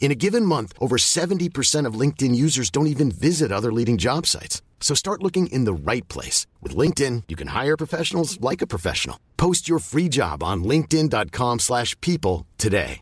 In 0.00 0.10
a 0.12 0.14
given 0.14 0.44
month, 0.44 0.74
over 0.80 0.96
70% 0.98 1.86
of 1.86 1.98
LinkedIn 1.98 2.34
users 2.36 2.70
don't 2.70 2.86
even 2.88 3.10
visit 3.10 3.50
other 3.50 3.72
leading 3.72 3.96
job 3.96 4.26
sites. 4.26 4.60
So 4.80 4.94
start 4.94 5.22
looking 5.22 5.46
in 5.48 5.64
the 5.64 5.72
right 5.72 6.06
place. 6.08 6.46
With 6.62 6.76
LinkedIn, 6.76 7.22
you 7.28 7.36
can 7.36 7.48
hire 7.48 7.76
professionals 7.76 8.38
like 8.40 8.60
a 8.62 8.66
professional. 8.66 9.18
Post 9.38 9.66
your 9.66 9.78
free 9.80 10.10
job 10.10 10.42
on 10.42 10.62
linkedin.com 10.62 11.58
slash 11.60 11.98
people 12.02 12.44
today. 12.58 13.00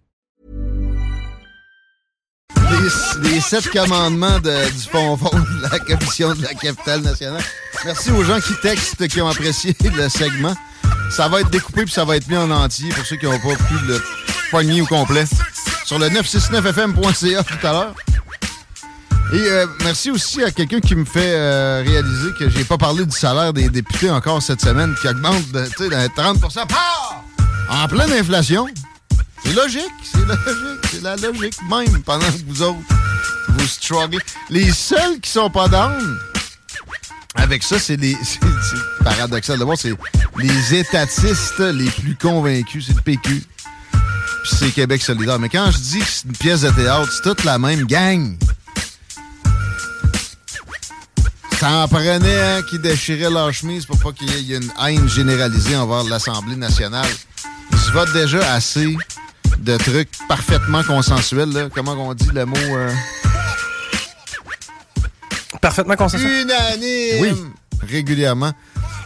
Les, 2.71 3.31
les 3.31 3.41
sept 3.41 3.69
commandements 3.71 4.39
de- 4.41 4.71
du 4.71 4.89
fond 4.89 5.17
fond 5.17 5.29
de 5.39 5.63
la 5.71 5.79
commission 5.81 6.35
de 6.35 6.43
la 6.43 6.55
capitale 6.55 7.03
nationale. 7.03 7.43
Merci 7.85 8.11
aux 8.11 8.25
gens 8.25 8.41
qui 8.41 8.55
textent, 8.63 9.07
qui 9.09 9.21
ont 9.21 9.29
apprécié 9.29 9.75
le 9.95 10.09
segment. 10.09 10.55
Ça 11.11 11.29
va 11.29 11.41
être 11.41 11.51
découpé 11.51 11.85
puis 11.85 11.93
ça 11.93 12.05
va 12.05 12.17
être 12.17 12.27
mis 12.29 12.37
en 12.37 12.51
entier 12.51 12.89
pour 12.91 13.05
ceux 13.05 13.17
qui 13.17 13.27
n'ont 13.27 13.39
pas 13.39 13.55
pu 13.57 13.75
le 13.87 14.01
poigner 14.51 14.81
au 14.81 14.87
complet. 14.87 15.25
Sur 15.93 15.99
le 15.99 16.09
969fm.ca 16.09 17.43
tout 17.45 17.67
à 17.67 17.71
l'heure. 17.71 17.95
Et 19.35 19.37
euh, 19.37 19.67
merci 19.85 20.11
aussi 20.11 20.43
à 20.43 20.51
quelqu'un 20.51 20.81
qui 20.81 20.95
me 20.95 21.05
fait 21.05 21.35
euh, 21.35 21.83
réaliser 21.87 22.31
que 22.39 22.49
j'ai 22.49 22.65
pas 22.65 22.79
parlé 22.79 23.05
du 23.05 23.15
salaire 23.15 23.53
des 23.53 23.69
députés 23.69 24.09
encore 24.09 24.41
cette 24.41 24.63
semaine, 24.63 24.95
qui 25.03 25.09
augmente 25.09 25.53
de, 25.53 25.61
de 25.65 26.17
30 26.17 26.41
Pah! 26.67 27.23
En 27.69 27.87
pleine 27.89 28.11
inflation. 28.11 28.69
C'est 29.45 29.53
logique, 29.53 29.83
c'est 30.03 30.25
logique, 30.25 30.81
c'est 30.91 31.03
la 31.03 31.17
logique 31.17 31.59
même 31.69 32.03
pendant 32.03 32.25
que 32.25 32.43
vous 32.47 32.63
autres, 32.63 32.79
vous 33.49 33.67
strugglez. 33.67 34.19
Les 34.49 34.73
seuls 34.73 35.21
qui 35.21 35.31
sont 35.31 35.51
pas 35.51 35.69
down 35.69 36.19
avec 37.35 37.63
ça, 37.63 37.79
c'est 37.79 37.97
les. 37.97 38.17
C'est 38.25 39.05
paradoxal 39.05 39.59
de 39.59 39.65
voir, 39.65 39.77
c'est 39.77 39.93
les 40.39 40.75
étatistes 40.75 41.59
les 41.59 41.91
plus 41.91 42.15
convaincus, 42.15 42.87
c'est 42.87 42.95
le 42.95 43.03
PQ. 43.03 43.43
Puis 44.43 44.57
c'est 44.59 44.71
Québec 44.73 45.03
solidaire. 45.03 45.39
Mais 45.39 45.49
quand 45.49 45.71
je 45.71 45.79
dis 45.79 45.99
que 46.01 46.07
c'est 46.07 46.25
une 46.27 46.37
pièce 46.37 46.63
de 46.63 46.71
théâtre, 46.71 47.11
c'est 47.13 47.23
toute 47.23 47.45
la 47.45 47.59
même 47.59 47.85
gang. 47.85 48.37
Ça 51.59 51.71
en 51.71 51.89
prenait 51.89 52.41
un 52.57 52.63
qui 52.63 52.79
déchirait 52.81 53.31
leur 53.31 53.53
chemise 53.53 53.87
pour 53.87 53.97
pas 53.99 54.11
qu'il 54.13 54.29
y 54.41 54.53
ait 54.55 54.57
une 54.57 54.73
haine 54.85 55.09
généralisée 55.09 55.77
envers 55.77 56.03
l'Assemblée 56.05 56.57
nationale. 56.57 57.07
Ils 57.71 57.79
se 57.79 57.91
votent 57.93 58.13
déjà 58.13 58.53
assez 58.53 58.97
de 59.59 59.77
trucs 59.77 60.11
parfaitement 60.29 60.83
consensuels. 60.83 61.51
Là. 61.53 61.69
Comment 61.73 61.93
on 61.93 62.15
dit 62.15 62.31
le 62.35 62.45
mot? 62.47 62.57
euh, 62.57 62.93
Parfaitement 65.61 65.95
consensuel. 65.95 66.43
Unanime! 66.43 67.21
Oui. 67.21 67.45
Régulièrement. 67.89 68.53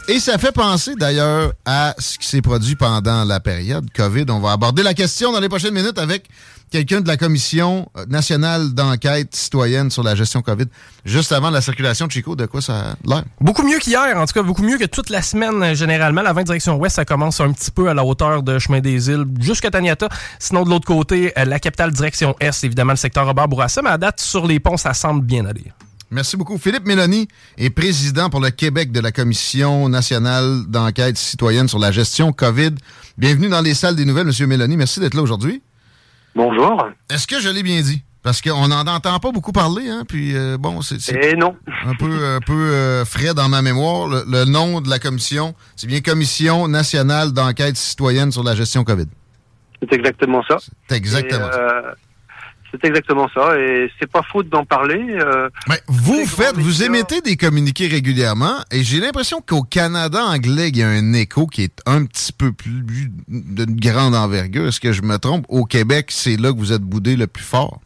Et 0.09 0.21
ça 0.21 0.39
fait 0.39 0.53
penser 0.53 0.95
d'ailleurs 0.95 1.53
à 1.65 1.93
ce 1.99 2.17
qui 2.17 2.29
s'est 2.29 2.41
produit 2.41 2.77
pendant 2.77 3.25
la 3.25 3.41
période 3.41 3.91
COVID. 3.93 4.27
On 4.29 4.39
va 4.39 4.53
aborder 4.53 4.85
la 4.85 4.95
question 4.95 5.33
dans 5.33 5.41
les 5.41 5.49
prochaines 5.49 5.75
minutes 5.75 5.99
avec 5.99 6.29
quelqu'un 6.71 7.01
de 7.01 7.09
la 7.09 7.17
Commission 7.17 7.89
nationale 8.09 8.73
d'enquête 8.73 9.35
citoyenne 9.35 9.91
sur 9.91 10.05
la 10.05 10.15
gestion 10.15 10.43
COVID. 10.43 10.67
Juste 11.05 11.33
avant 11.33 11.51
la 11.51 11.61
circulation 11.61 12.07
de 12.07 12.13
Chico, 12.13 12.37
de 12.37 12.47
quoi 12.47 12.61
ça 12.61 12.79
a 12.79 12.95
l'air? 13.05 13.25
Beaucoup 13.41 13.65
mieux 13.67 13.79
qu'hier, 13.79 14.17
en 14.17 14.27
tout 14.27 14.33
cas, 14.33 14.43
beaucoup 14.43 14.63
mieux 14.63 14.79
que 14.79 14.85
toute 14.85 15.11
la 15.11 15.23
semaine 15.23 15.61
euh, 15.61 15.75
généralement. 15.75 16.23
La 16.23 16.33
20 16.33 16.45
direction 16.45 16.77
ouest, 16.77 16.95
ça 16.95 17.05
commence 17.05 17.41
un 17.41 17.53
petit 17.53 17.73
peu 17.73 17.89
à 17.89 17.95
la 17.95 18.05
hauteur 18.05 18.45
de 18.45 18.61
Chemin 18.61 18.79
des 18.79 19.11
Îles 19.11 19.27
jusqu'à 19.41 19.73
Taniata. 19.73 20.09
Sinon, 20.39 20.63
de 20.63 20.71
l'autre 20.71 20.87
côté, 20.87 21.33
euh, 21.37 21.45
la 21.45 21.59
capitale 21.59 21.91
direction 21.91 22.37
est, 22.39 22.63
évidemment, 22.63 22.93
le 22.93 22.97
secteur 22.97 23.27
Robert 23.27 23.49
Bourassa. 23.49 23.83
Mais 23.83 23.91
à 23.91 23.99
date, 23.99 24.21
sur 24.21 24.47
les 24.47 24.61
ponts, 24.61 24.77
ça 24.77 24.95
semble 24.95 25.25
bien 25.25 25.47
aller. 25.47 25.73
Merci 26.11 26.37
beaucoup. 26.37 26.57
Philippe 26.57 26.87
Mélanie 26.87 27.27
est 27.59 27.71
président 27.71 28.31
pour 28.31 28.41
le 28.41 28.51
Québec 28.51 28.93
de 28.93 29.01
la 29.01 29.11
Commission 29.11 29.89
nationale 29.89 30.63
d'enquête 30.69 31.17
citoyenne 31.17 31.67
sur 31.67 31.81
la 31.81 31.91
gestion 31.91 32.33
COVID. 32.33 32.75
Bienvenue 33.19 33.49
dans 33.49 33.61
les 33.61 33.75
salles 33.75 33.97
des 33.97 34.05
nouvelles, 34.05 34.27
Monsieur 34.27 34.47
Mélanie. 34.47 34.77
Merci 34.77 35.01
d'être 35.01 35.15
là 35.15 35.23
aujourd'hui. 35.23 35.63
Bonjour. 36.37 36.87
Est-ce 37.11 37.27
que 37.27 37.41
je 37.41 37.49
l'ai 37.49 37.65
bien 37.65 37.81
dit? 37.81 38.03
Parce 38.23 38.41
qu'on 38.41 38.69
n'en 38.69 38.87
entend 38.87 39.19
pas 39.19 39.31
beaucoup 39.33 39.53
parler, 39.53 39.89
hein? 39.89 40.05
Puis 40.07 40.37
euh, 40.37 40.57
bon, 40.59 40.81
c'est 40.83 41.37
non. 41.37 41.57
un 41.85 41.95
peu, 41.95 42.25
un 42.25 42.41
peu 42.41 42.53
euh, 42.53 43.05
frais 43.05 43.35
dans 43.35 43.49
ma 43.49 43.63
mémoire. 43.63 44.09
Le, 44.09 44.25
le 44.29 44.45
nom 44.45 44.81
de 44.81 44.89
la 44.91 44.99
commission, 44.99 45.55
c'est 45.77 45.87
bien 45.87 46.01
Commission 46.01 46.69
nationale 46.69 47.33
d'enquête 47.33 47.77
citoyenne 47.77 48.31
sur 48.33 48.43
la 48.43 48.55
gestion 48.55 48.85
COVID. 48.85 49.07
C'est 49.81 49.95
exactement 49.95 50.43
ça. 50.49 50.57
C'est 50.89 50.97
exactement 50.97 51.49
Et, 51.49 51.53
ça. 51.53 51.95
C'est 52.81 52.89
exactement 52.89 53.29
ça. 53.33 53.59
Et 53.59 53.91
c'est 53.99 54.11
pas 54.11 54.23
faute 54.23 54.49
d'en 54.49 54.65
parler. 54.65 55.17
euh, 55.21 55.49
Mais 55.69 55.81
vous 55.87 56.27
faites, 56.27 56.57
vous 56.57 56.83
émettez 56.83 57.21
des 57.21 57.37
communiqués 57.37 57.87
régulièrement 57.89 58.57
et 58.71 58.83
j'ai 58.83 59.01
l'impression 59.01 59.41
qu'au 59.47 59.63
Canada 59.63 60.23
anglais, 60.25 60.69
il 60.69 60.77
y 60.77 60.83
a 60.83 60.89
un 60.89 61.13
écho 61.13 61.47
qui 61.47 61.63
est 61.63 61.81
un 61.87 62.05
petit 62.05 62.33
peu 62.33 62.53
plus 62.53 62.83
d'une 63.29 63.77
grande 63.81 64.15
envergure. 64.15 64.69
Est-ce 64.69 64.81
que 64.81 64.93
je 64.93 65.03
me 65.03 65.19
trompe? 65.19 65.45
Au 65.49 65.65
Québec, 65.65 66.07
c'est 66.11 66.37
là 66.37 66.53
que 66.53 66.59
vous 66.59 66.73
êtes 66.73 66.83
boudé 66.83 67.17
le 67.17 67.27
plus 67.27 67.45
fort? 67.45 67.81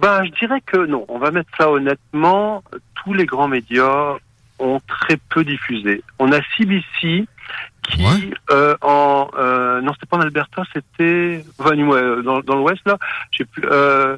Ben, 0.00 0.24
je 0.24 0.30
dirais 0.38 0.62
que 0.64 0.86
non. 0.86 1.04
On 1.08 1.18
va 1.18 1.30
mettre 1.30 1.50
ça 1.58 1.70
honnêtement. 1.70 2.62
Tous 3.02 3.14
les 3.14 3.26
grands 3.26 3.48
médias 3.48 4.14
ont 4.58 4.80
très 4.86 5.16
peu 5.28 5.44
diffusé. 5.44 6.02
On 6.18 6.30
a 6.32 6.40
CBC 6.56 7.26
qui, 7.90 8.04
Ouais. 8.04 8.30
euh, 8.50 8.76
en 8.80 9.28
euh, 9.38 9.80
non, 9.80 9.92
c'était 9.94 10.06
pas 10.06 10.16
en 10.18 10.20
Alberta, 10.20 10.62
c'était 10.72 11.44
enfin, 11.58 11.76
euh, 11.76 12.22
dans, 12.22 12.40
dans 12.40 12.56
l'Ouest 12.56 12.82
là. 12.86 12.96
J'ai 13.30 13.44
plus. 13.44 13.62
Euh, 13.70 14.16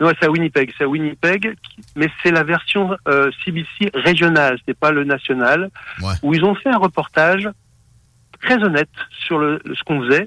non, 0.00 0.10
c'est 0.18 0.26
à 0.26 0.30
Winnipeg. 0.30 0.72
C'est 0.76 0.84
à 0.84 0.88
Winnipeg, 0.88 1.54
qui- 1.62 1.76
mais 1.94 2.08
c'est 2.22 2.32
la 2.32 2.42
version 2.42 2.96
euh, 3.06 3.30
CBC 3.44 3.90
régionale. 3.94 4.58
C'est 4.66 4.76
pas 4.78 4.90
le 4.90 5.04
national. 5.04 5.70
Ouais. 6.00 6.14
Où 6.22 6.34
ils 6.34 6.44
ont 6.44 6.54
fait 6.54 6.70
un 6.70 6.78
reportage 6.78 7.48
très 8.40 8.62
honnête 8.64 8.90
sur 9.26 9.38
le, 9.38 9.60
ce 9.72 9.82
qu'on 9.84 10.00
faisait 10.02 10.26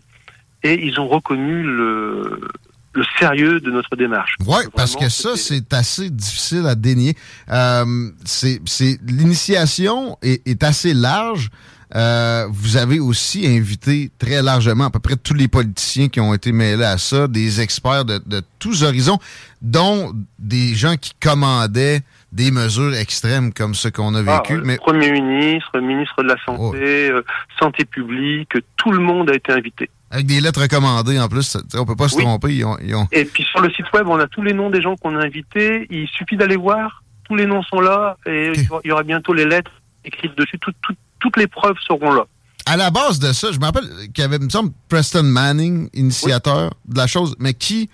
et 0.64 0.86
ils 0.86 1.00
ont 1.02 1.08
reconnu 1.08 1.62
le 1.64 2.48
le 2.96 3.04
sérieux 3.20 3.60
de 3.60 3.72
notre 3.72 3.96
démarche. 3.96 4.36
Oui, 4.48 4.64
parce 4.76 4.96
que 4.96 5.10
ça, 5.10 5.36
c'est 5.36 5.74
assez 5.74 6.10
difficile 6.10 6.66
à 6.66 6.76
dénier. 6.76 7.16
Euh, 7.52 8.10
c'est, 8.24 8.60
l'initiation 9.08 10.18
est, 10.22 10.48
est 10.48 10.64
assez 10.64 10.94
large. 10.94 11.50
Euh, 11.96 12.48
vous 12.50 12.78
avez 12.78 13.00
aussi 13.00 13.46
invité 13.48 14.10
très 14.18 14.42
largement 14.42 14.86
à 14.86 14.90
peu 14.90 15.00
près 15.00 15.16
tous 15.16 15.36
les 15.36 15.48
politiciens 15.48 16.10
qui 16.10 16.20
ont 16.20 16.34
été 16.34 16.52
mêlés 16.52 16.84
à 16.84 16.98
ça, 16.98 17.28
des 17.28 17.62
experts 17.62 18.06
de, 18.06 18.20
de 18.26 18.42
tous 18.60 18.84
horizons, 18.84 19.20
dont 19.62 20.12
des 20.40 20.74
gens 20.74 20.96
qui 20.98 21.12
commandaient 21.22 22.02
des 22.32 22.52
mesures 22.52 22.94
extrêmes 22.96 23.54
comme 23.54 23.76
ce 23.76 23.88
qu'on 23.88 24.14
a 24.16 24.24
Ah, 24.28 24.42
vécu. 24.46 24.62
mais 24.66 24.78
Premier 24.78 25.12
ministre, 25.12 25.80
ministre 25.80 26.22
de 26.24 26.28
la 26.28 26.36
Santé, 26.46 27.10
euh, 27.12 27.22
Santé 27.60 27.86
publique, 27.86 28.52
tout 28.76 28.92
le 28.92 29.00
monde 29.00 29.30
a 29.30 29.36
été 29.36 29.54
invité. 29.54 29.90
Avec 30.12 30.26
des 30.28 30.40
lettres 30.42 30.62
recommandées 30.62 31.20
en 31.20 31.28
plus, 31.28 31.58
on 31.76 31.86
peut 31.86 31.96
pas 31.96 32.08
se 32.10 32.16
Oui. 32.16 32.24
tromper. 32.24 32.56
Ils 32.56 32.64
ont, 32.66 32.78
ils 32.82 32.96
ont- 32.96 33.08
Et 33.12 33.26
puis 33.26 33.44
sur 33.44 33.60
le 33.62 33.70
site 33.72 33.92
web, 33.94 34.08
on 34.08 34.20
a 34.20 34.28
tous 34.28 34.42
les 34.44 34.54
noms 34.54 34.70
des 34.70 34.82
gens 34.82 34.96
qu'on 34.96 35.16
a 35.16 35.24
invités. 35.26 35.88
Il 35.90 36.08
suffit 36.08 36.38
d'aller 36.38 36.56
voir. 36.58 37.04
Tous 37.26 37.36
les 37.36 37.46
noms 37.48 37.64
sont 37.64 37.80
là 37.82 38.18
et 38.28 38.52
il 38.56 38.68
y 38.86 38.92
aura- 38.92 39.04
bientôt 39.04 39.34
les 39.34 39.46
lettres 39.46 39.72
écrites 40.04 40.38
dessus. 40.38 40.60
Tout- 40.60 40.72
tout- 40.84 40.96
toutes 41.20 41.38
les 41.38 41.48
preuves 41.48 41.76
seront 41.88 42.14
là. 42.14 42.26
À 42.68 42.78
la 42.78 42.92
base 42.92 43.20
de 43.20 43.32
ça, 43.34 43.52
je 43.52 43.60
me 43.60 43.66
rappelle 43.66 43.88
qu'il 44.14 44.22
y 44.22 44.26
avait, 44.26 44.40
me 44.40 44.50
semble, 44.50 44.72
Preston 44.90 45.24
Manning, 45.24 45.90
initiateur 45.94 46.74
de 46.88 46.98
la 46.98 47.08
chose, 47.08 47.36
mais 47.40 47.54
qui 47.54 47.90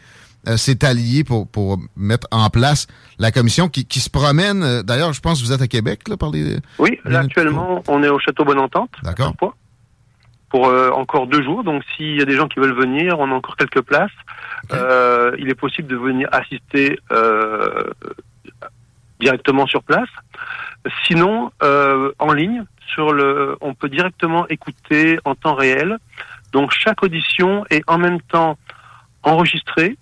euh, 0.48 0.58
s'est 0.58 0.84
allié 0.84 1.24
pour, 1.24 1.48
pour 1.48 1.78
mettre 1.96 2.26
en 2.32 2.50
place 2.50 2.88
la 3.20 3.32
commission 3.32 3.70
qui, 3.70 3.86
qui 3.86 4.00
se 4.00 4.10
promène. 4.10 4.64
euh, 4.64 4.82
D'ailleurs, 4.82 5.14
je 5.14 5.20
pense 5.22 5.40
que 5.40 5.46
vous 5.46 5.52
êtes 5.52 5.62
à 5.62 5.68
Québec, 5.68 6.08
là, 6.08 6.18
par 6.18 6.32
les... 6.32 6.58
Oui, 6.80 6.98
là 7.06 7.20
actuellement, 7.20 7.84
on 7.88 8.02
est 8.02 8.10
au 8.10 8.18
Château 8.18 8.44
Bonne-Entente. 8.44 8.90
D'accord. 9.04 9.36
Pour 10.52 10.68
euh, 10.68 10.90
encore 10.92 11.28
deux 11.28 11.42
jours. 11.42 11.64
Donc 11.64 11.84
s'il 11.96 12.18
y 12.18 12.22
a 12.22 12.26
des 12.26 12.36
gens 12.36 12.48
qui 12.48 12.60
veulent 12.60 12.76
venir, 12.76 13.20
on 13.20 13.32
a 13.32 13.34
encore 13.34 13.56
quelques 13.56 13.82
places. 13.82 14.12
Euh, 14.74 15.34
il 15.40 15.50
est 15.50 15.56
possible 15.56 15.88
de 15.88 15.96
venir 15.96 16.28
assister 16.32 17.00
euh, 17.12 17.84
directement 19.20 19.66
sur 19.66 19.82
place. 19.84 20.10
Sinon, 21.06 21.52
en 21.62 22.34
ligne, 22.34 22.66
sur 22.88 23.14
le, 23.14 23.56
on 23.62 23.74
peut 23.74 23.90
directement 23.90 24.48
écouter 24.50 25.20
en 25.26 25.36
temps 25.36 25.56
réel. 25.56 25.98
Donc 26.52 26.72
chaque 26.72 27.02
audition 27.04 27.66
est 27.70 27.84
en 27.88 27.98
même 27.98 28.22
temps 28.22 28.58
enregistrée, 29.24 29.98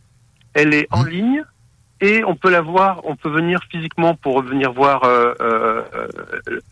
elle 0.53 0.73
est 0.73 0.87
en 0.91 1.03
Mhm. 1.03 1.09
ligne 1.09 1.43
et 2.01 2.23
on 2.25 2.35
peut 2.35 2.49
la 2.49 2.61
voir, 2.61 3.01
on 3.03 3.15
peut 3.15 3.29
venir 3.29 3.59
physiquement 3.71 4.15
pour 4.15 4.41
venir 4.43 4.71
voir 4.71 5.03
euh, 5.03 5.33
euh, 5.41 5.81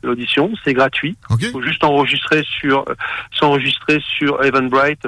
l'audition, 0.03 0.51
c'est 0.63 0.73
gratuit. 0.73 1.17
Il 1.39 1.47
faut 1.51 1.61
juste 1.61 1.83
enregistrer 1.83 2.43
sur, 2.59 2.85
s'enregistrer 3.37 4.01
sur 4.17 4.43
Eventbrite 4.43 5.07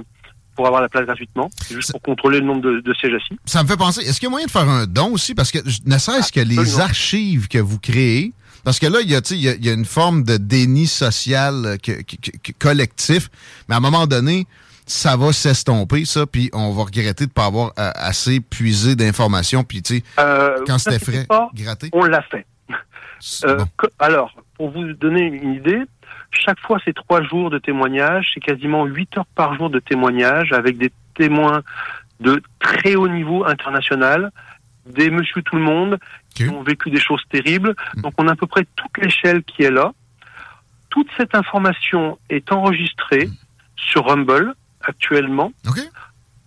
pour 0.56 0.68
avoir 0.68 0.82
la 0.82 0.90
place 0.90 1.06
gratuitement, 1.06 1.50
C'est 1.62 1.76
juste 1.76 1.88
Ça- 1.88 1.94
pour 1.94 2.02
contrôler 2.02 2.40
le 2.42 2.46
nombre 2.46 2.62
de, 2.62 2.82
de 2.82 2.94
sièges 2.94 3.14
assis. 3.14 3.40
Ça 3.46 3.64
me 3.64 3.68
fait 3.70 3.78
penser, 3.78 4.02
est-ce 4.02 4.20
qu'il 4.20 4.28
y 4.28 4.28
a 4.28 4.32
moyen 4.32 4.46
de 4.48 4.52
faire 4.52 4.68
un 4.68 4.86
don 4.88 5.14
aussi? 5.14 5.34
Parce 5.34 5.52
que 5.52 5.60
ne 5.86 5.98
serait-ce 5.98 6.32
que 6.34 6.42
les 6.42 6.80
archives 6.82 7.48
que 7.48 7.60
vous 7.60 7.80
créez, 7.80 8.34
parce 8.66 8.78
que 8.78 8.88
là, 8.88 9.00
il 9.02 9.10
y 9.10 9.16
a, 9.16 9.22
il 9.32 9.38
y 9.38 9.48
a, 9.48 9.56
il 9.56 9.66
y 9.66 9.70
a 9.70 9.74
une 9.74 9.86
forme 9.86 10.24
de 10.24 10.36
déni 10.36 10.86
social 10.86 11.66
euh, 11.66 11.78
que- 11.78 12.02
que- 12.04 12.38
que- 12.44 12.52
collectif, 12.60 13.30
mais 13.70 13.76
à 13.76 13.78
un 13.78 13.82
moment 13.82 14.06
donné, 14.06 14.48
ça 14.90 15.16
va 15.16 15.32
s'estomper, 15.32 16.04
ça, 16.06 16.26
puis 16.26 16.50
on 16.54 16.72
va 16.72 16.84
regretter 16.84 17.26
de 17.26 17.30
ne 17.30 17.34
pas 17.34 17.46
avoir 17.46 17.68
euh, 17.78 17.92
assez 17.96 18.40
puisé 18.40 18.96
d'informations, 18.96 19.64
puis 19.64 19.82
tu 19.84 19.98
sais, 19.98 20.04
Euh, 20.20 20.58
quand 20.66 20.80
c'était 20.80 20.98
frais, 21.00 21.26
pas, 21.28 21.50
gratté. 21.54 21.90
on 21.94 22.04
l'a 22.06 22.22
fait. 22.24 22.46
Euh, 23.46 23.58
bon. 23.58 23.66
que- 23.78 23.88
alors, 24.00 24.34
pour 24.56 24.72
vous 24.72 24.94
donner 24.94 25.22
une 25.22 25.54
idée, 25.54 25.82
chaque 26.32 26.60
fois 26.60 26.80
c'est 26.84 26.94
trois 26.94 27.22
jours 27.24 27.50
de 27.50 27.60
témoignages, 27.60 28.32
c'est 28.34 28.40
quasiment 28.40 28.86
huit 28.86 29.16
heures 29.18 29.26
par 29.36 29.56
jour 29.56 29.70
de 29.70 29.80
témoignages 29.80 30.52
avec 30.54 30.78
des 30.78 30.92
témoins 31.16 31.62
de 32.20 32.42
très 32.60 32.96
haut 32.96 33.08
niveau 33.08 33.46
international, 33.46 34.32
des 34.86 35.10
monsieur 35.12 35.42
tout 35.44 35.56
le 35.56 35.62
monde 35.62 36.00
qui 36.34 36.48
ont 36.50 36.64
vécu 36.64 36.90
des 36.90 37.00
choses 37.00 37.22
terribles. 37.30 37.76
Mm. 37.98 38.02
Donc 38.02 38.14
on 38.18 38.28
a 38.28 38.32
à 38.32 38.36
peu 38.36 38.48
près 38.48 38.66
toute 38.76 38.98
l'échelle 38.98 39.44
qui 39.44 39.64
est 39.64 39.72
là. 39.72 39.92
Toute 40.90 41.08
cette 41.18 41.36
information 41.36 42.18
est 42.30 42.52
enregistrée 42.52 43.30
sur 43.76 44.06
Rumble 44.06 44.54
actuellement. 44.82 45.52
OK? 45.68 45.80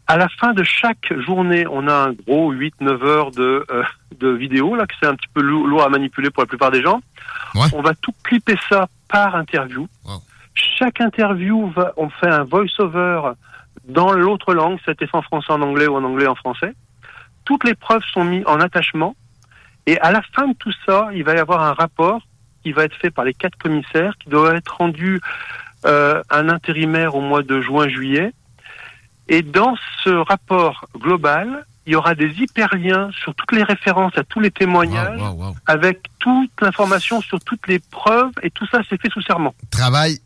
À 0.08 0.16
la 0.16 0.28
fin 0.28 0.52
de 0.52 0.62
chaque 0.62 1.12
journée, 1.24 1.66
on 1.70 1.86
a 1.88 1.94
un 2.08 2.12
gros 2.12 2.52
8-9 2.52 3.02
heures 3.04 3.30
de, 3.30 3.64
euh, 3.70 3.82
de 4.18 4.28
vidéos, 4.28 4.74
là, 4.74 4.86
que 4.86 4.94
c'est 5.00 5.06
un 5.06 5.14
petit 5.14 5.28
peu 5.32 5.40
lou- 5.40 5.66
lourd 5.66 5.82
à 5.84 5.88
manipuler 5.88 6.30
pour 6.30 6.42
la 6.42 6.46
plupart 6.46 6.70
des 6.70 6.82
gens. 6.82 7.00
Ouais. 7.54 7.68
On 7.72 7.82
va 7.82 7.94
tout 7.94 8.12
clipper 8.24 8.56
ça 8.68 8.88
par 9.08 9.36
interview. 9.36 9.88
Wow. 10.04 10.22
Chaque 10.54 11.00
interview, 11.00 11.70
va, 11.70 11.92
on 11.96 12.10
fait 12.10 12.28
un 12.28 12.44
voice-over 12.44 13.32
dans 13.88 14.12
l'autre 14.12 14.52
langue, 14.54 14.78
c'était 14.84 15.08
en 15.12 15.22
français 15.22 15.52
en 15.52 15.62
anglais 15.62 15.86
ou 15.86 15.96
en 15.96 16.04
anglais 16.04 16.26
en 16.26 16.34
français. 16.34 16.74
Toutes 17.44 17.64
les 17.64 17.74
preuves 17.74 18.02
sont 18.12 18.24
mises 18.24 18.44
en 18.46 18.60
attachement. 18.60 19.16
Et 19.86 19.98
à 20.00 20.12
la 20.12 20.20
fin 20.34 20.46
de 20.48 20.54
tout 20.54 20.72
ça, 20.86 21.08
il 21.14 21.24
va 21.24 21.34
y 21.34 21.38
avoir 21.38 21.62
un 21.62 21.72
rapport 21.72 22.20
qui 22.62 22.72
va 22.72 22.84
être 22.84 22.94
fait 22.96 23.10
par 23.10 23.24
les 23.24 23.34
quatre 23.34 23.56
commissaires, 23.58 24.14
qui 24.18 24.28
doit 24.28 24.54
être 24.54 24.76
rendu 24.76 25.20
euh, 25.86 26.22
un 26.30 26.48
intérimaire 26.48 27.14
au 27.14 27.20
mois 27.20 27.42
de 27.42 27.60
juin-juillet. 27.60 28.32
Et 29.28 29.42
dans 29.42 29.74
ce 30.04 30.10
rapport 30.10 30.86
global, 30.98 31.64
il 31.86 31.92
y 31.92 31.96
aura 31.96 32.14
des 32.14 32.28
hyperliens 32.40 33.10
sur 33.12 33.34
toutes 33.34 33.52
les 33.52 33.62
références 33.62 34.16
à 34.16 34.22
tous 34.24 34.40
les 34.40 34.50
témoignages, 34.50 35.18
Wow, 35.20 35.28
wow, 35.30 35.46
wow. 35.48 35.56
avec 35.66 36.00
toute 36.18 36.50
l'information 36.60 37.20
sur 37.20 37.40
toutes 37.40 37.66
les 37.66 37.78
preuves, 37.78 38.30
et 38.42 38.50
tout 38.50 38.66
ça 38.66 38.80
c'est 38.88 39.00
fait 39.00 39.10
sous 39.10 39.22
serment. 39.22 39.54
Travail 39.70 40.18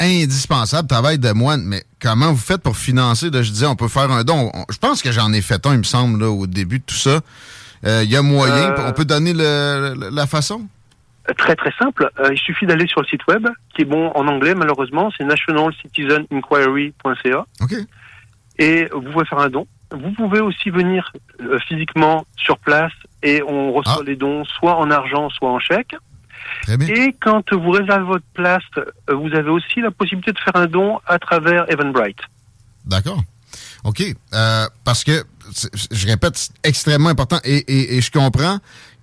indispensable, 0.00 0.88
travail 0.88 1.18
de 1.18 1.30
moine, 1.32 1.62
mais 1.64 1.84
comment 2.00 2.32
vous 2.32 2.38
faites 2.38 2.62
pour 2.62 2.76
financer? 2.76 3.30
Là, 3.30 3.42
je 3.42 3.50
disais, 3.50 3.66
on 3.66 3.76
peut 3.76 3.88
faire 3.88 4.10
un 4.10 4.24
don. 4.24 4.50
On- 4.54 4.64
je 4.70 4.78
pense 4.78 5.02
que 5.02 5.12
j'en 5.12 5.32
ai 5.32 5.42
fait 5.42 5.64
un, 5.66 5.72
il 5.72 5.78
me 5.78 5.82
semble, 5.84 6.20
là, 6.20 6.30
au 6.30 6.46
début 6.46 6.78
de 6.78 6.84
tout 6.84 6.94
ça. 6.94 7.20
Euh, 7.86 8.02
Il 8.04 8.10
y 8.10 8.16
a 8.16 8.22
moyen, 8.22 8.70
Euh, 8.72 8.88
on 8.88 8.92
peut 8.92 9.04
donner 9.04 9.32
le- 9.32 9.94
le- 9.98 10.08
la 10.10 10.26
façon? 10.26 10.62
Euh, 11.28 11.34
Très 11.34 11.54
très 11.54 11.72
simple, 11.78 12.10
Euh, 12.18 12.30
il 12.32 12.38
suffit 12.38 12.64
d'aller 12.66 12.86
sur 12.86 13.00
le 13.02 13.06
site 13.06 13.26
web, 13.28 13.46
qui 13.74 13.82
est 13.82 13.84
bon 13.84 14.10
en 14.14 14.26
anglais 14.26 14.54
malheureusement, 14.54 15.10
c'est 15.16 15.24
nationalcitizeninquiry.ca, 15.24 17.44
OK. 17.60 17.74
et 18.58 18.88
vous 18.92 19.02
pouvez 19.02 19.24
faire 19.26 19.38
un 19.38 19.50
don. 19.50 19.66
Vous 19.92 20.12
pouvez 20.12 20.40
aussi 20.40 20.70
venir 20.70 21.12
euh, 21.40 21.58
physiquement 21.68 22.24
sur 22.36 22.58
place, 22.58 22.92
et 23.22 23.42
on 23.46 23.72
reçoit 23.72 23.98
Ah. 24.00 24.04
les 24.06 24.16
dons 24.16 24.44
soit 24.44 24.76
en 24.76 24.90
argent, 24.90 25.28
soit 25.30 25.50
en 25.50 25.58
chèque. 25.58 25.94
Et 26.68 27.14
quand 27.20 27.52
vous 27.52 27.70
réservez 27.70 28.04
votre 28.04 28.24
place, 28.34 28.62
vous 29.08 29.32
avez 29.34 29.50
aussi 29.50 29.80
la 29.80 29.90
possibilité 29.90 30.32
de 30.32 30.38
faire 30.38 30.56
un 30.56 30.66
don 30.66 31.00
à 31.06 31.18
travers 31.18 31.70
Eventbrite. 31.70 32.18
D'accord. 32.86 33.20
OK. 33.84 34.02
Euh, 34.32 34.66
parce 34.84 35.04
que, 35.04 35.22
je 35.90 36.06
répète, 36.06 36.36
c'est 36.36 36.52
extrêmement 36.64 37.08
important 37.10 37.38
et, 37.44 37.58
et- 37.58 37.96
et 37.96 38.00
je 38.00 38.10
comprends 38.10 38.58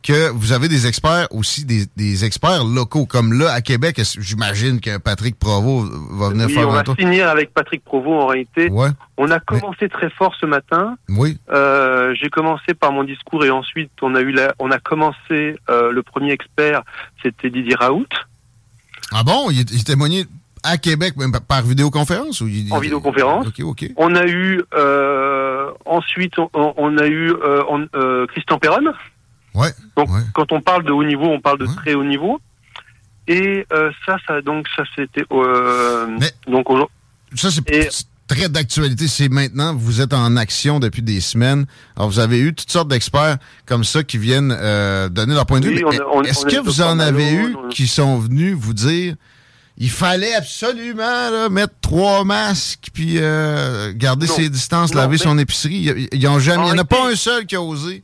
que 0.08 0.30
vous 0.32 0.54
avez 0.54 0.68
des 0.70 0.88
experts 0.88 1.28
aussi, 1.32 1.66
des, 1.66 1.86
des 1.98 2.24
experts 2.26 2.64
locaux. 2.64 3.06
Comme 3.06 3.34
là, 3.34 3.52
à 3.52 3.62
Québec, 3.62 4.00
j'imagine 4.20 4.80
que 4.80 4.98
Patrick 4.98 5.38
Provost 5.38 5.92
va 6.12 6.30
venir 6.30 6.46
Oui, 6.48 6.54
faire 6.54 6.70
on 6.70 6.72
un 6.72 6.76
va 6.76 6.84
tour. 6.84 6.96
finir 6.96 7.28
avec 7.30 7.54
Patrick 7.54 7.84
Provost 7.84 8.24
en 8.24 8.28
réalité. 8.28 8.70
Ouais, 8.70 8.90
On 9.18 9.30
a 9.32 9.40
commencé 9.40 9.90
très 9.90 10.10
fort 10.10 10.34
ce 10.40 10.46
matin. 10.46 10.96
oui. 11.10 11.38
Euh, 11.52 12.14
J'ai 12.20 12.30
commencé 12.30 12.74
par 12.74 12.92
mon 12.92 13.04
discours 13.04 13.44
et 13.46 13.50
ensuite 13.52 13.92
on 14.02 14.16
a 14.16 14.22
eu 14.22 14.32
la, 14.32 14.54
on 14.60 14.72
a 14.72 14.80
commencé 14.80 15.58
euh, 15.70 15.92
le 15.92 16.02
premier 16.04 16.32
expert, 16.32 16.84
c'était 17.22 17.50
Didier 17.50 17.76
Raoult 17.76 18.06
Ah 19.12 19.24
bon? 19.24 19.50
Il, 19.52 19.60
il 19.72 19.84
témoignait 19.84 20.26
à 20.64 20.78
Québec, 20.78 21.16
même 21.18 21.32
par- 21.48 21.62
vidéoconférence? 21.64 22.42
Ou 22.42 22.48
en 22.72 22.80
vidéoconférence. 22.80 23.48
OK, 23.48 23.60
OK. 23.62 23.86
On 23.98 24.16
a 24.16 24.26
eu 24.26 24.62
euh, 24.74 25.70
ensuite 25.86 26.40
on, 26.40 26.50
on 26.78 26.98
a 26.98 27.08
eu 27.08 27.32
euh, 27.32 27.62
on- 27.70 27.88
euh, 27.96 28.26
Christian 28.28 28.58
Perron. 28.58 28.94
Ouais. 29.58 29.72
Donc 29.96 30.10
ouais. 30.10 30.22
quand 30.34 30.52
on 30.52 30.62
parle 30.62 30.84
de 30.84 30.92
haut 30.92 31.04
niveau, 31.04 31.26
on 31.26 31.42
parle 31.42 31.60
de 31.60 31.66
Ouais. 31.66 31.76
très 31.76 31.94
haut 31.94 32.04
niveau. 32.04 32.40
Et 33.28 33.66
euh, 33.74 33.92
ça, 34.06 34.18
ça 34.26 34.42
donc 34.42 34.66
ça 34.76 34.84
c'était 34.96 35.26
euh, 35.32 36.18
donc 36.48 36.66
Ça, 37.36 37.52
c'est 37.52 37.70
Et- 37.72 37.90
très 38.28 38.48
d'actualité. 38.50 39.08
C'est 39.08 39.28
maintenant, 39.30 39.74
vous 39.76 40.00
êtes 40.02 40.14
en 40.14 40.36
action 40.38 40.80
depuis 40.80 41.02
des 41.02 41.20
semaines. 41.20 41.66
Alors, 41.98 42.10
vous 42.10 42.20
avez 42.20 42.40
eu 42.40 42.54
toutes 42.54 42.72
sortes 42.72 42.88
d'experts 42.88 43.38
comme 43.66 43.84
ça 43.84 44.04
qui 44.04 44.18
viennent 44.18 44.56
euh, 44.58 45.10
donner 45.10 45.34
leur 45.34 45.46
point 45.46 45.60
de 45.60 45.68
Oui, 45.68 45.76
vue. 45.76 45.86
Est-ce 46.30 46.46
que 46.46 46.62
vous 46.64 46.82
en 46.82 47.00
avez 47.00 47.32
eu 47.34 47.56
on- 47.56 47.68
qui 47.70 47.88
sont 47.88 48.18
venus 48.20 48.56
vous 48.56 48.74
dire 48.74 49.16
il 49.80 49.92
fallait 49.92 50.34
absolument 50.34 51.30
là, 51.30 51.50
mettre 51.50 51.74
trois 51.82 52.24
masques 52.24 52.88
puis 52.94 53.18
euh, 53.18 53.94
garder 53.94 54.26
Non. 54.26 54.34
ses 54.34 54.50
distances, 54.50 54.92
Non, 54.94 55.02
laver 55.02 55.18
mais- 55.18 55.24
son 55.24 55.38
épicerie? 55.38 55.76
Ils- 55.76 56.08
Ils 56.14 56.28
ont 56.28 56.40
jamais. 56.40 56.64
Il 56.68 56.74
n'y 56.74 56.80
en 56.80 56.82
a 56.82 56.86
pas 56.86 57.10
un 57.12 57.16
seul 57.16 57.46
qui 57.46 57.56
a 57.56 57.62
osé 57.62 58.04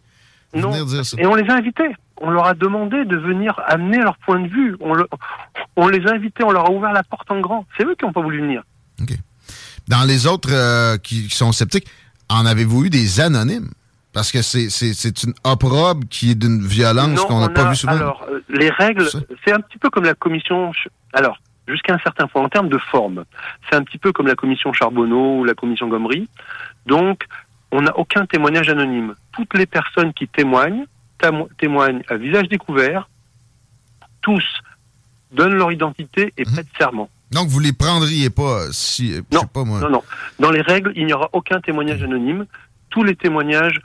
Non. 0.62 0.72
venir 0.72 0.86
dire 0.86 1.06
ça. 1.06 1.18
Et 1.20 1.26
on 1.26 1.36
les 1.36 1.50
a 1.50 1.56
invités. 1.56 1.96
On 2.22 2.30
leur 2.30 2.46
a 2.46 2.54
demandé 2.54 3.06
de 3.06 3.18
venir 3.18 3.60
amener 3.68 3.98
leur 3.98 4.18
point 4.18 4.40
de 4.40 4.48
vue. 4.48 4.76
On, 4.80 4.94
le- 4.94 5.08
on 5.76 5.88
les 5.88 6.06
a 6.08 6.12
invités, 6.14 6.44
on 6.44 6.52
leur 6.52 6.68
a 6.68 6.72
ouvert 6.72 6.94
la 6.94 7.04
porte 7.04 7.30
en 7.32 7.40
grand. 7.42 7.66
C'est 7.78 7.86
eux 7.86 7.96
qui 7.98 8.06
n'ont 8.06 8.14
pas 8.14 8.22
voulu 8.22 8.40
venir. 8.40 8.64
Dans 9.88 10.04
les 10.08 10.28
autres 10.28 10.50
euh, 10.54 10.98
qui, 10.98 11.28
qui 11.28 11.36
sont 11.36 11.52
sceptiques, 11.52 11.88
en 12.30 12.46
avez-vous 12.46 12.86
eu 12.86 12.90
des 12.90 13.20
anonymes? 13.20 13.70
Parce 14.14 14.32
que 14.32 14.42
c'est- 14.44 15.24
une 15.24 15.34
opprobre 15.44 16.08
qui 16.10 16.32
est 16.32 16.36
d'une 16.36 16.62
violence 16.66 17.20
qu'on 17.22 17.39
n'a 17.39 17.48
on 17.48 17.54
pas 17.54 17.66
a- 17.66 17.70
vu 17.72 17.75
souvent. 17.75 17.94
Alors, 17.94 18.25
euh, 18.30 18.39
les 18.48 18.70
règles, 18.70 19.08
c'est 19.44 19.51
un 19.51 19.60
petit 19.60 19.80
peu 19.80 19.89
comme 19.89 20.04
la 20.06 20.13
commission. 20.13 20.72
Alors, 21.13 21.39
jusqu'à 21.68 21.96
un 21.96 22.00
certain 22.00 22.27
point, 22.27 22.44
en 22.44 22.50
termes 22.50 22.70
de 22.70 22.77
forme, 22.77 23.25
c'est 23.70 23.75
un 23.75 23.82
petit 23.84 23.98
peu 23.98 24.12
comme 24.13 24.27
la 24.27 24.36
commission 24.36 24.72
Charbonneau 24.72 25.39
ou 25.39 25.44
la 25.44 25.56
commission 25.56 25.88
Gomery. 25.88 26.30
Donc, 26.86 27.25
on 27.74 27.82
n'a 27.82 27.98
aucun 27.98 28.25
témoignage 28.25 28.70
anonyme. 28.70 29.15
Toutes 29.32 29.53
les 29.56 29.65
personnes 29.65 30.13
qui 30.13 30.27
témoignent 30.27 30.86
témo- 31.20 31.50
témoignent 31.58 32.03
à 32.08 32.15
visage 32.18 32.48
découvert. 32.48 33.10
Tous 34.22 34.44
donnent 35.32 35.56
leur 35.56 35.72
identité 35.72 36.34
et 36.38 36.46
Mhm. 36.46 36.53
prêtent 36.53 36.68
serment. 36.77 37.10
Donc, 37.32 37.48
vous 37.50 37.60
les 37.60 37.74
prendriez 37.74 38.30
pas 38.30 38.72
si, 38.72 39.15
Non, 39.32 39.42
sais 39.42 39.48
pas 39.51 39.63
moi. 39.63 39.80
Non, 39.80 39.89
non. 39.89 40.03
Dans 40.39 40.51
les 40.51 40.62
règles, 40.62 40.94
il 40.96 41.06
n'y 41.08 41.13
aura 41.13 41.30
aucun 41.34 41.60
témoignage 41.62 42.03
anonyme. 42.03 42.46
Tous 42.92 43.03
les 43.03 43.15
témoignages, 43.15 43.80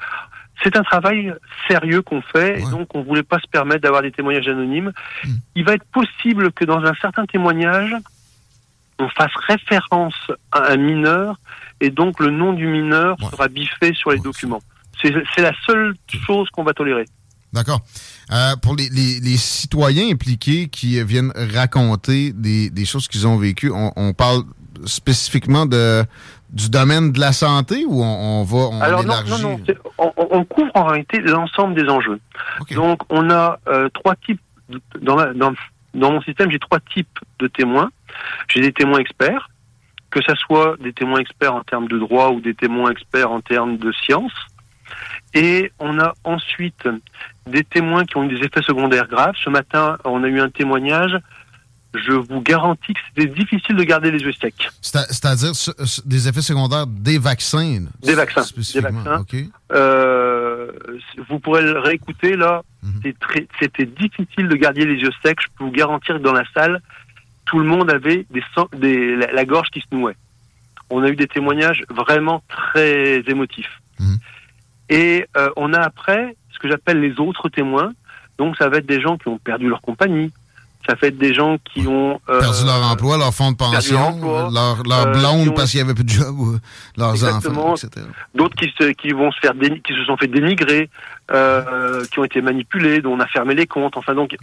c'est 0.63 0.77
un 0.77 0.83
travail 0.83 1.33
sérieux 1.67 2.03
qu'on 2.03 2.21
fait, 2.21 2.61
et 2.61 2.63
donc 2.71 2.95
on 2.95 3.03
voulait 3.03 3.23
pas 3.23 3.39
se 3.39 3.49
permettre 3.49 3.81
d'avoir 3.81 4.03
des 4.03 4.13
témoignages 4.13 4.49
anonymes. 4.49 4.93
Hmm. 5.25 5.31
Il 5.55 5.65
va 5.65 5.73
être 5.75 5.87
possible 5.87 6.53
que 6.53 6.65
dans 6.67 6.81
un 6.85 6.95
certain 7.01 7.25
témoignage, 7.25 7.95
on 8.99 9.09
fasse 9.09 9.33
référence 9.47 10.31
à 10.53 10.73
un 10.73 10.77
mineur, 10.77 11.39
et 11.81 11.91
donc 11.91 12.21
le 12.21 12.31
nom 12.31 12.53
du 12.53 12.67
mineur 12.67 13.17
Ouais. 13.21 13.29
sera 13.31 13.49
biffé 13.49 13.93
sur 13.95 14.11
les 14.11 14.17
Ouais, 14.19 14.23
documents. 14.23 14.61
C'est 15.03 15.13
la 15.43 15.53
seule 15.67 15.95
chose 16.27 16.49
qu'on 16.51 16.65
va 16.65 16.73
tolérer. 16.73 17.05
D'accord. 17.53 17.81
Euh, 18.33 18.57
pour 18.57 18.75
les, 18.77 18.89
les- 18.91 19.21
les 19.21 19.37
citoyens 19.37 20.13
impliqués 20.13 20.69
qui 20.69 21.03
viennent 21.05 21.33
raconter 21.55 22.33
des, 22.33 22.69
des 22.69 22.85
choses 22.85 23.07
qu'ils 23.09 23.27
ont 23.27 23.37
vécues, 23.39 23.71
on, 23.73 23.93
on 23.97 24.13
parle 24.13 24.43
spécifiquement 24.85 25.67
de 25.67 26.05
du 26.51 26.71
domaine 26.71 27.13
de 27.13 27.21
la 27.21 27.33
santé 27.33 27.85
ou 27.87 28.03
on, 28.03 28.41
on 28.41 28.43
va 28.43 28.57
on 28.57 28.81
Alors 28.81 29.03
non, 29.05 29.13
élargit? 29.13 29.43
non, 29.43 29.59
non, 29.59 30.13
on, 30.31 30.45
couvre 30.45 30.71
en 30.75 30.85
réalité 30.85 31.21
l'ensemble 31.21 31.75
des 31.75 31.89
enjeux. 31.91 32.21
Donc 32.75 33.01
on 33.11 33.29
a 33.31 33.59
euh, 33.69 33.89
trois 33.91 34.15
types 34.17 34.41
dans 35.01 36.11
mon 36.13 36.23
système, 36.23 36.51
j'ai 36.51 36.59
trois 36.59 36.81
types 36.81 37.19
de 37.39 37.49
témoins. 37.49 37.91
J'ai 38.49 38.61
des 38.63 38.73
témoins 38.73 38.99
experts, 38.99 39.49
que 40.11 40.23
ça 40.23 40.35
soit 40.37 40.77
des 40.81 40.93
témoins 40.93 41.21
experts 41.21 41.55
en 41.55 41.63
termes 41.63 41.89
de 41.89 41.99
droit 41.99 42.31
ou 42.31 42.41
des 42.41 42.55
témoins 42.55 42.91
experts 42.91 43.31
en 43.31 43.41
termes 43.41 43.77
de 43.77 43.93
science. 43.93 44.33
Et 45.35 45.71
on 45.79 45.99
a 45.99 46.15
ensuite 46.25 46.89
des 47.47 47.65
témoins 47.65 48.05
qui 48.05 48.17
ont 48.17 48.25
eu 48.25 48.35
des 48.35 48.45
effets 48.47 48.63
secondaires 48.63 49.07
graves. 49.07 49.35
Ce 49.45 49.51
matin, 49.51 49.99
on 50.05 50.25
a 50.25 50.29
eu 50.29 50.41
un 50.41 50.49
témoignage 50.49 51.19
je 51.95 52.13
vous 52.13 52.41
garantis 52.41 52.93
que 52.93 53.01
c'était 53.09 53.33
difficile 53.33 53.77
de 53.77 53.83
garder 53.83 54.11
les 54.11 54.19
yeux 54.19 54.33
secs. 54.33 54.69
C'est-à-dire 54.83 55.53
des 56.05 56.29
effets 56.29 56.43
secondaires 56.43 56.87
des 56.87 57.19
vaccins? 57.19 57.87
Des 58.03 58.15
vaccins. 58.15 58.45
Des 58.75 58.81
vaccins. 58.81 59.25
Euh, 59.73 60.71
vous 61.29 61.39
pourrez 61.39 61.63
le 61.63 61.79
réécouter 61.79 62.37
là. 62.37 62.63
Mhm. 62.83 63.13
C'était 63.59 63.87
difficile 63.87 64.49
de 64.49 64.57
garder 64.57 64.85
les 64.85 64.97
yeux 64.97 65.13
secs. 65.23 65.39
Je 65.41 65.49
peux 65.59 65.65
vous 65.65 65.71
garantir 65.71 66.17
que 66.17 66.23
dans 66.23 66.33
la 66.33 66.45
salle, 66.55 66.81
tout 67.49 67.59
le 67.59 67.65
monde 67.65 67.91
avait 67.91 68.27
des, 68.31 68.43
des 68.75 69.17
la, 69.17 69.45
gorge 69.45 69.71
qui 69.71 69.81
se 69.81 69.87
nouait. 69.91 70.17
On 70.91 71.03
a 71.03 71.09
eu 71.09 71.17
des 71.17 71.27
témoignages 71.27 71.83
vraiment 71.89 72.43
très 72.49 73.23
émotifs. 73.27 73.81
Mhm. 73.99 74.19
Et 74.91 75.27
euh, 75.37 75.51
on 75.57 75.73
a 75.73 75.81
après 75.81 76.37
ce 76.51 76.59
que 76.59 76.69
j'appelle 76.69 77.01
les 77.01 77.19
autres 77.19 77.49
témoins. 77.49 77.93
Donc 78.37 78.57
ça 78.57 78.69
va 78.69 78.79
être 78.79 78.87
des 78.87 79.01
gens 79.01 79.17
qui 79.19 79.29
ont 79.29 79.39
perdu 79.39 79.69
leur 79.69 79.81
compagnie, 79.81 80.33
ça 80.87 80.97
fait 80.97 81.11
des 81.11 81.35
gens 81.35 81.59
qui 81.73 81.87
ont 81.87 82.21
euh, 82.29 82.41
perdu 82.41 82.65
leur 82.65 82.83
emploi, 82.91 83.19
leur 83.19 83.35
fonds 83.35 83.53
de 83.53 83.57
pension, 83.57 84.51
leur, 84.51 84.83
leur, 84.85 85.07
euh, 85.07 85.13
blonde 85.13 85.55
parce 85.55 85.71
qu'il 85.71 85.79
n'y 85.79 85.85
avait 85.85 85.95
plus 85.95 86.05
de 86.05 86.09
job, 86.09 86.39
ou 86.39 86.59
leurs 86.97 87.25
enfants, 87.25 87.75
etc. 87.75 88.07
D'autres 88.35 88.57
qui 88.57 88.73
se, 88.79 88.85
qui 88.93 89.11
vont 89.11 89.31
se 89.31 89.39
faire 89.41 89.53
qui 89.53 89.93
se 89.93 90.05
sont 90.05 90.17
fait 90.17 90.29
dénigrer, 90.29 90.89
euh, 91.31 92.05
qui 92.07 92.19
ont 92.19 92.25
été 92.25 92.41
manipulés, 92.41 93.03
dont 93.03 93.13
on 93.13 93.21
a 93.21 93.27
fermé 93.27 93.55
les 93.55 93.67
comptes. 93.67 93.97
Enfin 93.99 94.15
donc, 94.15 94.35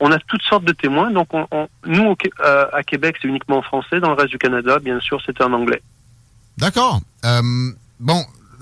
on 0.00 0.12
a 0.12 0.18
toutes 0.18 0.42
sortes 0.42 0.64
de 0.64 0.72
témoins. 0.72 1.10
Donc 1.10 1.28
on, 1.32 1.68
nous 1.86 2.14
euh, 2.44 2.66
à 2.72 2.82
Québec, 2.82 3.16
c'est 3.22 3.28
uniquement 3.28 3.58
en 3.58 3.62
français. 3.62 4.00
Dans 4.00 4.10
le 4.10 4.16
reste 4.16 4.30
du 4.30 4.38
Canada, 4.38 4.78
bien 4.78 5.00
sûr, 5.00 5.18
c'est 5.24 5.40
en 5.40 5.52
anglais. 5.54 5.82
D'accord. 6.58 7.00
Euh, 7.24 7.42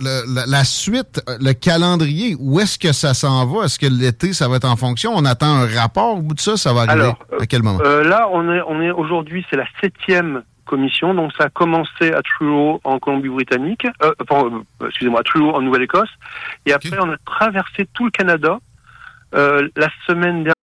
la, 0.01 0.65
suite, 0.65 1.23
le 1.41 1.53
calendrier, 1.53 2.37
où 2.39 2.61
est-ce 2.61 2.79
que 2.79 2.93
ça 2.93 3.15
s'en 3.15 3.47
va? 3.47 3.65
Est-ce 3.65 3.79
que 3.79 3.87
l'été, 3.87 4.33
ça 4.33 4.49
va 4.49 4.57
être 4.57 4.69
en 4.69 4.77
fonction? 4.77 5.13
On 5.15 5.25
attend 5.25 5.55
un 5.55 5.67
rapport 5.67 6.17
au 6.17 6.23
bout 6.23 6.35
de 6.35 6.41
ça? 6.41 6.57
Ça 6.57 6.73
va 6.73 6.83
arriver 6.83 7.13
à 7.41 7.47
quel 7.47 7.63
moment? 7.63 7.81
Euh, 7.85 8.03
là, 8.05 8.29
on 8.33 8.53
est, 8.53 8.63
on 8.67 8.81
est 8.81 8.91
aujourd'hui, 8.91 9.45
c'est 9.51 9.57
la 9.57 9.67
septième 9.81 10.43
commission. 10.67 11.15
Donc, 11.15 11.33
ça 11.39 11.45
a 11.45 11.49
commencé 11.51 12.13
à 12.13 12.23
Truro 12.23 12.81
en 12.85 12.99
Colombie-Britannique, 12.99 13.87
euh, 14.03 14.13
euh 14.31 14.87
excusez-moi, 14.87 15.21
à 15.21 15.23
Truro 15.23 15.55
en 15.55 15.61
Nouvelle-Écosse. 15.61 16.11
Et 16.67 16.73
après, 16.73 16.99
on 17.01 17.11
a 17.11 17.17
traversé 17.25 17.87
tout 17.93 18.07
le 18.07 18.11
Canada 18.11 18.59
euh, 19.35 19.69
la 19.77 19.89
semaine 20.07 20.45
dernière. 20.45 20.55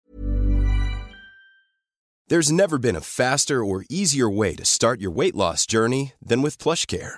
There's 2.28 2.50
never 2.50 2.78
been 2.78 2.96
a 2.96 3.02
faster 3.02 3.62
or 3.62 3.84
easier 3.90 4.30
way 4.30 4.56
to 4.56 4.64
start 4.64 5.02
your 5.02 5.12
weight 5.12 5.36
loss 5.36 5.66
journey 5.68 6.14
than 6.26 6.42
with 6.42 6.58
PlushCare. 6.58 7.18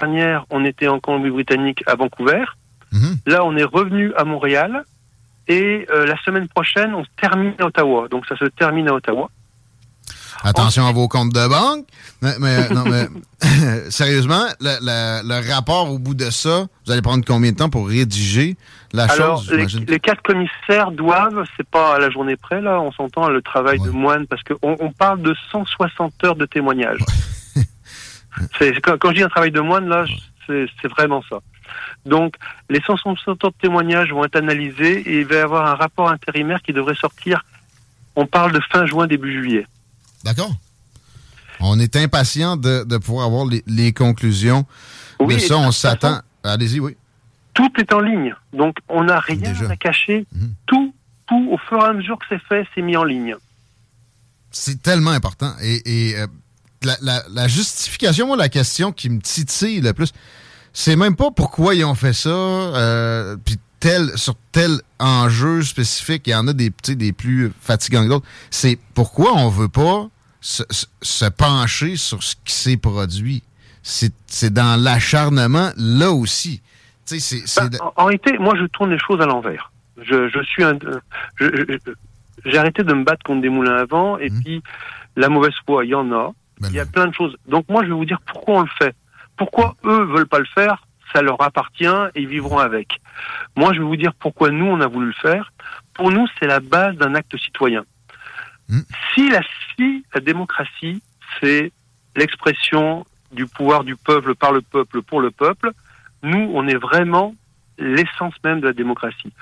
Dernière, 0.00 0.46
on 0.50 0.64
était 0.64 0.88
en 0.88 0.98
Colombie-Britannique 0.98 1.82
à 1.86 1.94
Vancouver. 1.94 2.44
Mhm. 2.92 3.16
Là, 3.26 3.44
on 3.44 3.56
est 3.56 3.64
revenu 3.64 4.12
à 4.14 4.24
Montréal 4.24 4.84
et 5.46 5.86
euh, 5.90 6.06
la 6.06 6.16
semaine 6.22 6.48
prochaine, 6.48 6.94
on 6.94 7.04
termine 7.20 7.54
à 7.58 7.66
Ottawa. 7.66 8.08
Donc 8.08 8.24
ça 8.26 8.36
se 8.36 8.46
termine 8.46 8.88
à 8.88 8.94
Ottawa. 8.94 9.30
Attention 10.42 10.86
à 10.86 10.92
vos 10.92 11.06
comptes 11.06 11.34
de 11.34 11.48
banque. 11.48 11.86
Mais, 12.22 12.68
non, 12.70 12.84
mais 12.84 13.08
sérieusement, 13.90 14.44
le, 14.60 15.52
rapport 15.52 15.90
au 15.90 15.98
bout 15.98 16.14
de 16.14 16.30
ça, 16.30 16.66
vous 16.86 16.92
allez 16.92 17.02
prendre 17.02 17.24
combien 17.26 17.52
de 17.52 17.56
temps 17.56 17.68
pour 17.68 17.88
rédiger 17.88 18.56
la 18.92 19.08
chose? 19.08 19.52
Les, 19.52 19.66
les, 19.66 20.00
quatre 20.00 20.22
commissaires 20.22 20.92
doivent, 20.92 21.44
c'est 21.56 21.68
pas 21.68 21.96
à 21.96 21.98
la 21.98 22.10
journée 22.10 22.36
près, 22.36 22.60
là, 22.60 22.80
on 22.80 22.90
s'entend 22.92 23.28
le 23.28 23.42
travail 23.42 23.78
de 23.80 23.90
moine, 23.90 24.26
parce 24.26 24.42
qu'on 24.42 24.76
on 24.80 24.92
parle 24.92 25.20
de 25.22 25.34
160 25.52 26.24
heures 26.24 26.36
de 26.36 26.46
témoignage. 28.58 28.80
quand, 28.82 28.98
quand, 28.98 29.10
je 29.10 29.16
dis 29.16 29.22
un 29.22 29.28
travail 29.28 29.50
de 29.50 29.60
moine, 29.60 29.88
là, 29.88 30.04
c'est 30.46 30.88
vraiment 30.88 31.22
ça. 31.28 31.40
Donc, 32.04 32.34
les 32.68 32.80
160 32.80 33.44
heures 33.44 33.50
de 33.50 33.56
témoignages 33.60 34.10
vont 34.10 34.24
être 34.24 34.36
analysés 34.36 35.00
et 35.00 35.20
il 35.20 35.26
va 35.26 35.34
y 35.36 35.38
avoir 35.38 35.66
un 35.66 35.74
rapport 35.74 36.08
intérimaire 36.08 36.60
qui 36.62 36.72
devrait 36.72 36.94
sortir, 36.94 37.44
on 38.16 38.26
parle 38.26 38.52
de 38.52 38.60
fin 38.72 38.86
juin, 38.86 39.06
début 39.06 39.32
juillet. 39.32 39.66
D'accord. 40.24 40.52
On 41.60 41.78
est 41.78 41.94
impatient 41.96 42.56
de, 42.56 42.84
de 42.84 42.96
pouvoir 42.96 43.26
avoir 43.26 43.46
les, 43.66 43.92
conclusions 43.92 44.66
oui, 45.20 45.34
de 45.34 45.40
ça. 45.40 45.58
On 45.58 45.72
s'attend. 45.72 46.20
Allez-y, 46.42 46.80
oui. 46.80 46.96
Tout 47.52 47.70
est 47.78 47.92
en 47.92 48.00
ligne. 48.00 48.34
Donc, 48.52 48.76
on 48.88 49.04
n'a 49.04 49.20
rien 49.20 49.54
à 49.68 49.76
cacher. 49.76 50.26
Mhm. 50.32 50.54
Tout, 50.66 50.94
tout, 51.26 51.48
au 51.50 51.58
fur 51.58 51.78
et 51.78 51.88
à 51.88 51.92
mesure 51.92 52.18
que 52.18 52.24
c'est 52.28 52.42
fait, 52.48 52.66
c'est 52.74 52.82
mis 52.82 52.96
en 52.96 53.04
ligne. 53.04 53.36
C'est 54.50 54.82
tellement 54.82 55.10
important. 55.10 55.52
Et, 55.62 56.14
euh, 56.16 56.26
la, 56.82 57.22
la, 57.30 57.48
justification, 57.48 58.26
moi, 58.26 58.36
la 58.36 58.48
question 58.48 58.92
qui 58.92 59.10
me 59.10 59.20
titille 59.20 59.80
le 59.80 59.92
plus, 59.92 60.12
c'est 60.72 60.96
même 60.96 61.16
pas 61.16 61.30
pourquoi 61.30 61.74
ils 61.74 61.84
ont 61.84 61.94
fait 61.94 62.12
ça, 62.12 62.30
euh, 62.30 63.36
puis 63.44 63.58
tel, 63.80 64.16
sur 64.16 64.34
tel 64.52 64.80
enjeu 64.98 65.62
spécifique, 65.62 66.26
il 66.26 66.30
y 66.30 66.34
en 66.34 66.46
a 66.48 66.52
des, 66.52 66.70
des 66.88 67.12
plus 67.12 67.52
fatigants 67.60 68.04
que 68.04 68.08
d'autres. 68.08 68.26
C'est 68.50 68.78
pourquoi 68.94 69.34
on 69.34 69.48
veut 69.48 69.68
pas 69.68 70.08
se, 70.40 71.28
pencher 71.30 71.96
sur 71.96 72.22
ce 72.22 72.34
qui 72.44 72.54
s'est 72.54 72.76
produit. 72.76 73.42
C'est 73.82 74.52
dans 74.52 74.80
l'acharnement 74.80 75.70
là 75.76 76.10
aussi. 76.12 76.62
Ben, 77.10 77.68
en, 77.96 78.04
réalité, 78.04 78.38
moi, 78.38 78.54
je 78.56 78.66
tourne 78.66 78.90
les 78.90 78.98
choses 78.98 79.20
à 79.20 79.26
l'envers. 79.26 79.72
Je, 80.00 80.28
je, 80.28 80.42
suis 80.44 80.62
un. 80.62 80.78
J'ai 82.44 82.56
arrêté 82.56 82.84
de 82.84 82.94
me 82.94 83.02
battre 83.04 83.24
contre 83.24 83.40
des 83.42 83.48
moulins 83.48 83.78
à 83.78 83.84
vent, 83.84 84.16
et 84.18 84.30
mmh. 84.30 84.42
puis 84.42 84.62
la 85.16 85.28
mauvaise 85.28 85.52
foi, 85.66 85.84
il 85.84 85.90
y 85.90 85.94
en 85.94 86.12
a. 86.12 86.32
Il 86.68 86.74
y 86.74 86.80
a 86.80 86.86
plein 86.86 87.06
de 87.06 87.14
choses. 87.14 87.36
Donc 87.46 87.68
moi, 87.68 87.82
je 87.82 87.88
vais 87.88 87.94
vous 87.94 88.04
dire 88.04 88.20
pourquoi 88.26 88.56
on 88.56 88.62
le 88.62 88.70
fait. 88.78 88.94
Pourquoi 89.36 89.76
eux 89.84 90.04
veulent 90.04 90.28
pas 90.28 90.38
le 90.38 90.46
faire 90.54 90.86
Ça 91.14 91.22
leur 91.22 91.40
appartient 91.40 91.86
et 92.14 92.20
ils 92.20 92.28
vivront 92.28 92.58
avec. 92.58 93.00
Moi, 93.56 93.72
je 93.72 93.78
vais 93.78 93.84
vous 93.84 93.96
dire 93.96 94.12
pourquoi 94.18 94.50
nous, 94.50 94.66
on 94.66 94.80
a 94.80 94.86
voulu 94.86 95.06
le 95.06 95.12
faire. 95.14 95.52
Pour 95.94 96.10
nous, 96.10 96.26
c'est 96.38 96.46
la 96.46 96.60
base 96.60 96.96
d'un 96.96 97.14
acte 97.14 97.36
citoyen. 97.38 97.84
Hmm. 98.68 98.80
Si, 99.14 99.28
la, 99.30 99.40
si 99.76 100.04
la 100.14 100.20
démocratie, 100.20 101.02
c'est 101.40 101.72
l'expression 102.16 103.06
du 103.32 103.46
pouvoir 103.46 103.84
du 103.84 103.96
peuple 103.96 104.34
par 104.34 104.52
le 104.52 104.60
peuple 104.60 105.02
pour 105.02 105.20
le 105.20 105.30
peuple, 105.30 105.72
nous, 106.22 106.50
on 106.52 106.66
est 106.68 106.76
vraiment 106.76 107.34
l'essence 107.78 108.34
même 108.44 108.60
de 108.60 108.66
la 108.66 108.72
démocratie. 108.72 109.32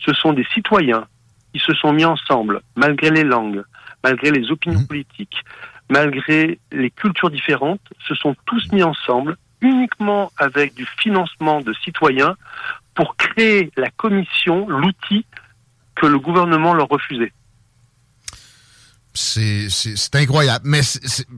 Ce 0.00 0.12
sont 0.12 0.32
des 0.32 0.46
citoyens 0.52 1.06
qui 1.52 1.60
se 1.60 1.72
sont 1.74 1.92
mis 1.92 2.04
ensemble, 2.04 2.60
malgré 2.74 3.10
les 3.10 3.22
langues, 3.22 3.62
malgré 4.02 4.32
les 4.32 4.50
opinions 4.50 4.80
hmm. 4.80 4.86
politiques, 4.86 5.44
malgré 5.88 6.58
les 6.72 6.90
cultures 6.90 7.30
différentes, 7.30 7.80
se 8.06 8.14
sont 8.14 8.34
tous 8.46 8.72
mis 8.72 8.82
ensemble 8.82 9.36
uniquement 9.60 10.30
avec 10.38 10.74
du 10.74 10.86
financement 10.98 11.60
de 11.60 11.72
citoyens 11.72 12.36
pour 12.94 13.16
créer 13.16 13.70
la 13.76 13.90
commission, 13.90 14.68
l'outil 14.68 15.24
que 15.94 16.06
le 16.06 16.18
gouvernement 16.18 16.74
leur 16.74 16.88
refusait. 16.88 17.32
C'est 19.16 20.14
incroyable. 20.14 20.64
Mais 20.66 20.80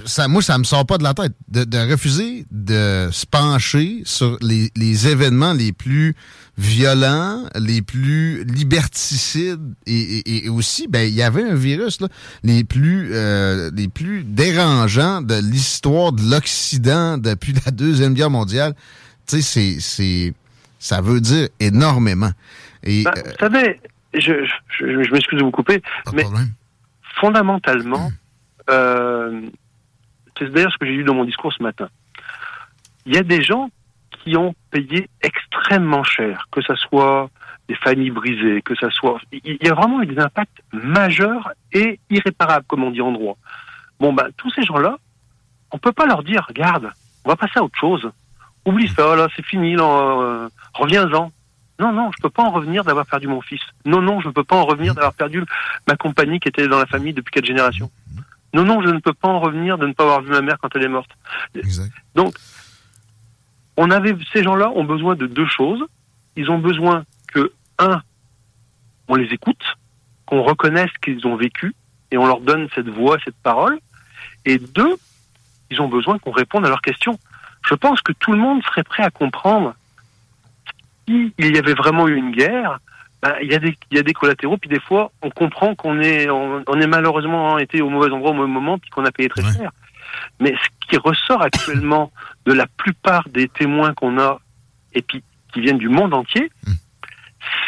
ça, 0.06 0.28
moi, 0.28 0.40
ça 0.40 0.56
me 0.56 0.64
sort 0.64 0.86
pas 0.86 0.96
de 0.96 1.02
la 1.02 1.12
tête 1.12 1.34
de, 1.48 1.90
refuser 1.90 2.46
de 2.50 3.10
se 3.12 3.26
pencher 3.26 4.00
sur 4.04 4.38
les, 4.40 4.70
les, 4.76 5.08
événements 5.08 5.52
les 5.52 5.72
plus 5.72 6.14
violents, 6.56 7.44
les 7.54 7.82
plus 7.82 8.44
liberticides 8.44 9.74
et, 9.86 10.46
et, 10.46 10.48
aussi, 10.48 10.88
ben, 10.88 11.06
il 11.06 11.14
y 11.14 11.22
avait 11.22 11.42
un 11.42 11.54
virus 11.54 12.00
là, 12.00 12.08
les 12.42 12.64
plus 12.64 13.10
euh, 13.12 13.70
les 13.74 13.88
plus 13.88 14.24
dérangeants 14.24 15.20
de 15.20 15.34
l'histoire 15.34 16.12
de 16.12 16.22
l'Occident 16.30 17.18
depuis 17.18 17.54
la 17.64 17.70
deuxième 17.72 18.14
guerre 18.14 18.30
mondiale. 18.30 18.74
Tu 19.26 19.42
sais, 19.42 19.76
c'est 19.80 20.34
ça 20.78 21.02
veut 21.02 21.20
dire 21.20 21.48
énormément. 21.60 22.30
Et, 22.84 23.02
ben, 23.02 23.12
vous 23.16 23.38
savez, 23.38 23.80
je, 24.14 24.32
je, 24.78 25.02
je 25.02 25.12
m'excuse 25.12 25.38
de 25.38 25.44
vous 25.44 25.50
couper, 25.50 25.82
mais 26.14 26.24
fondamentalement, 27.18 28.10
euh, 28.70 29.42
c'est 30.38 30.50
d'ailleurs 30.50 30.72
ce 30.72 30.78
que 30.78 30.86
j'ai 30.86 30.92
lu 30.92 31.04
dans 31.04 31.14
mon 31.14 31.24
discours 31.24 31.52
ce 31.52 31.62
matin. 31.62 31.88
Il 33.04 33.14
y 33.14 33.18
a 33.18 33.22
des 33.22 33.42
gens 33.42 33.70
qui 34.10 34.36
ont 34.36 34.54
payé 34.70 35.08
extrêmement 35.22 36.04
cher, 36.04 36.48
que 36.50 36.60
ce 36.62 36.74
soit 36.74 37.30
des 37.68 37.76
familles 37.76 38.10
brisées, 38.10 38.62
que 38.62 38.74
ça 38.76 38.90
soit... 38.90 39.20
Il 39.32 39.58
y 39.60 39.68
a 39.68 39.74
vraiment 39.74 40.02
eu 40.02 40.06
des 40.06 40.18
impacts 40.18 40.60
majeurs 40.72 41.52
et 41.72 41.98
irréparables, 42.10 42.66
comme 42.66 42.84
on 42.84 42.90
dit 42.90 43.00
en 43.00 43.12
droit. 43.12 43.36
Bon, 43.98 44.12
ben, 44.12 44.28
tous 44.36 44.50
ces 44.50 44.62
gens-là, 44.62 44.98
on 45.72 45.78
peut 45.78 45.92
pas 45.92 46.06
leur 46.06 46.22
dire, 46.22 46.44
regarde, 46.48 46.90
on 47.24 47.30
va 47.30 47.36
passer 47.36 47.58
à 47.58 47.64
autre 47.64 47.78
chose. 47.78 48.10
Oublie 48.64 48.88
ça, 48.88 49.16
là, 49.16 49.28
c'est 49.34 49.44
fini, 49.44 49.76
euh, 49.76 50.48
reviens-en. 50.74 51.32
Non, 51.78 51.92
non, 51.92 52.10
je 52.16 52.22
peux 52.22 52.30
pas 52.30 52.42
en 52.42 52.50
revenir 52.50 52.84
d'avoir 52.84 53.06
perdu 53.06 53.26
mon 53.26 53.40
fils. 53.40 53.60
Non, 53.84 54.00
non, 54.00 54.20
je 54.20 54.28
ne 54.28 54.32
peux 54.32 54.44
pas 54.44 54.56
en 54.56 54.64
revenir 54.64 54.94
d'avoir 54.94 55.14
perdu 55.14 55.44
ma 55.86 55.96
compagnie 55.96 56.40
qui 56.40 56.48
était 56.48 56.68
dans 56.68 56.78
la 56.78 56.86
famille 56.86 57.12
depuis 57.12 57.32
quatre 57.32 57.46
générations. 57.46 57.90
Non, 58.54 58.64
non, 58.64 58.80
je 58.80 58.88
ne 58.88 58.98
peux 58.98 59.12
pas 59.12 59.28
en 59.28 59.40
revenir 59.40 59.76
de 59.76 59.86
ne 59.86 59.92
pas 59.92 60.04
avoir 60.04 60.22
vu 60.22 60.30
ma 60.30 60.40
mère 60.40 60.56
quand 60.60 60.74
elle 60.74 60.84
est 60.84 60.88
morte. 60.88 61.10
Exact. 61.54 61.92
Donc, 62.14 62.34
on 63.76 63.90
avait, 63.90 64.16
ces 64.32 64.42
gens-là 64.42 64.70
ont 64.70 64.84
besoin 64.84 65.14
de 65.14 65.26
deux 65.26 65.46
choses. 65.46 65.84
Ils 66.36 66.50
ont 66.50 66.58
besoin 66.58 67.04
que, 67.28 67.52
un, 67.78 68.00
on 69.08 69.14
les 69.14 69.32
écoute, 69.34 69.76
qu'on 70.24 70.42
reconnaisse 70.42 70.90
qu'ils 71.02 71.26
ont 71.26 71.36
vécu 71.36 71.74
et 72.10 72.16
on 72.16 72.26
leur 72.26 72.40
donne 72.40 72.68
cette 72.74 72.88
voix, 72.88 73.18
cette 73.24 73.36
parole. 73.36 73.78
Et 74.46 74.58
deux, 74.58 74.96
ils 75.70 75.82
ont 75.82 75.88
besoin 75.88 76.18
qu'on 76.18 76.30
réponde 76.30 76.64
à 76.64 76.68
leurs 76.68 76.80
questions. 76.80 77.18
Je 77.68 77.74
pense 77.74 78.00
que 78.00 78.12
tout 78.12 78.32
le 78.32 78.38
monde 78.38 78.62
serait 78.64 78.84
prêt 78.84 79.02
à 79.02 79.10
comprendre 79.10 79.74
s'il 81.06 81.32
y 81.38 81.58
avait 81.58 81.74
vraiment 81.74 82.08
eu 82.08 82.16
une 82.16 82.32
guerre, 82.32 82.78
ben, 83.22 83.34
il, 83.42 83.50
y 83.50 83.54
a 83.54 83.58
des, 83.58 83.76
y 83.90 83.98
a 83.98 84.02
des 84.02 84.12
collatéraux, 84.12 84.56
puis 84.58 84.68
des 84.68 84.80
fois, 84.80 85.10
on 85.22 85.30
comprend 85.30 85.74
qu'on 85.74 86.00
est, 86.00 86.28
on, 86.28 86.62
on 86.66 86.80
est 86.80 86.86
malheureusement 86.86 87.58
été 87.58 87.80
au 87.80 87.88
mauvais 87.88 88.10
endroit 88.12 88.30
au 88.30 88.34
mauvais 88.34 88.50
moment, 88.50 88.78
puis 88.78 88.90
qu'on 88.90 89.04
a 89.04 89.12
payé 89.12 89.28
très 89.28 89.42
Ouais. 89.44 89.52
cher. 89.52 89.70
Mais 90.40 90.54
ce 90.62 90.88
qui 90.88 90.96
ressort 90.96 91.42
actuellement 91.42 92.12
de 92.44 92.52
la 92.52 92.66
plupart 92.66 93.28
des 93.28 93.48
témoins 93.48 93.94
qu'on 93.94 94.18
a, 94.18 94.40
et 94.94 95.02
puis 95.02 95.22
qui 95.52 95.60
viennent 95.60 95.78
du 95.78 95.88
monde 95.88 96.14
entier, 96.14 96.50
Hmm. 96.66 96.72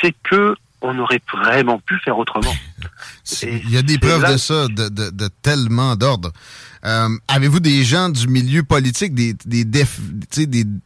c'est 0.01 0.15
que 0.23 0.55
on 0.81 0.99
aurait 0.99 1.21
vraiment 1.33 1.79
pu 1.81 1.99
faire 2.05 2.19
autrement. 2.19 2.55
Il 3.43 3.71
y 3.71 3.77
a 3.77 3.83
des 3.83 3.99
preuves 3.99 4.23
là- 4.23 4.33
de 4.33 4.37
ça, 4.37 4.69
de, 4.69 4.89
de, 4.89 5.11
de 5.11 5.29
tellement 5.43 5.97
d'ordre. 5.97 6.33
Euh, 6.85 7.09
Avez-vous 7.27 7.61
des 7.61 7.83
gens 7.83 8.09
du 8.09 8.29
milieu 8.29 8.63
politique, 8.63 9.15
des, 9.15 9.35
des, 9.45 9.65
des, 9.65 9.85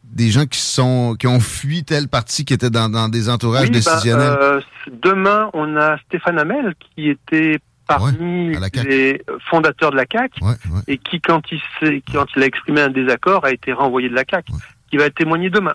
des 0.03 0.29
gens 0.31 0.45
qui 0.47 0.59
sont 0.59 1.15
qui 1.19 1.27
ont 1.27 1.39
fui 1.39 1.83
tel 1.83 2.07
parti 2.07 2.43
qui 2.45 2.53
était 2.53 2.71
dans, 2.71 2.89
dans 2.89 3.07
des 3.09 3.29
entourages 3.29 3.65
Oui, 3.69 3.69
ben, 3.69 3.73
décisionnels? 3.79 4.37
euh, 4.41 4.61
demain, 5.03 5.49
on 5.53 5.77
a 5.77 5.97
Stéphane 6.07 6.39
Hamel 6.39 6.73
qui 6.95 7.09
était 7.09 7.59
parmi 7.87 8.55
les 8.85 9.21
fondateurs 9.49 9.91
de 9.91 9.97
la 9.97 10.05
CAQ 10.11 10.43
Ouais, 10.43 10.51
ouais. 10.71 10.81
et 10.87 10.97
qui, 10.97 11.21
quand 11.21 11.41
il, 11.51 11.61
s'est- 11.79 12.01
quand 12.11 12.25
il 12.35 12.41
a 12.43 12.45
exprimé 12.47 12.81
un 12.81 12.89
désaccord, 12.89 13.45
a 13.45 13.51
été 13.51 13.71
renvoyé 13.73 14.09
de 14.09 14.15
la 14.15 14.23
CAQ, 14.27 14.51
Ouais. 14.53 14.59
qui 14.89 14.97
va 14.97 15.09
témoigner 15.11 15.49
demain. 15.51 15.73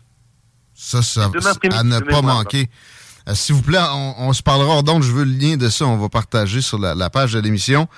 Ça, 0.74 1.02
ça 1.02 1.28
Demain 1.32 1.76
à 1.76 1.82
ne 1.84 2.00
pas 2.00 2.22
manquer. 2.22 2.68
Euh, 3.28 3.34
S'il 3.34 3.54
vous 3.54 3.62
plaît, 3.62 3.78
on, 3.92 4.14
on 4.18 4.32
se 4.32 4.42
parlera 4.42 4.74
hors 4.76 4.82
d'onde. 4.82 5.02
Je 5.02 5.12
veux 5.12 5.24
le 5.24 5.32
lien 5.32 5.56
de 5.56 5.68
ça. 5.68 5.84
On 5.86 5.96
va 5.98 6.08
partager 6.08 6.60
sur 6.62 6.78
la, 6.78 6.94
la 6.94 7.10
page 7.10 7.32
de 7.34 7.40
l'émission. 7.40 7.88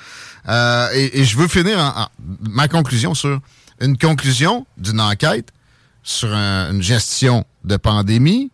Euh, 0.49 0.89
et, 0.95 1.21
et 1.21 1.25
je 1.25 1.37
veux 1.37 1.49
finir 1.49 1.79
en, 1.79 2.03
en- 2.03 2.09
ma 2.49 2.69
conclusion 2.69 3.15
sur 3.15 3.41
une 3.81 3.97
conclusion 3.97 4.67
d'une 4.77 5.01
enquête 5.01 5.49
sur 6.03 6.33
un- 6.35 6.73
une 6.73 6.83
gestion 6.83 7.45
de 7.65 7.77
pandémie 7.77 8.51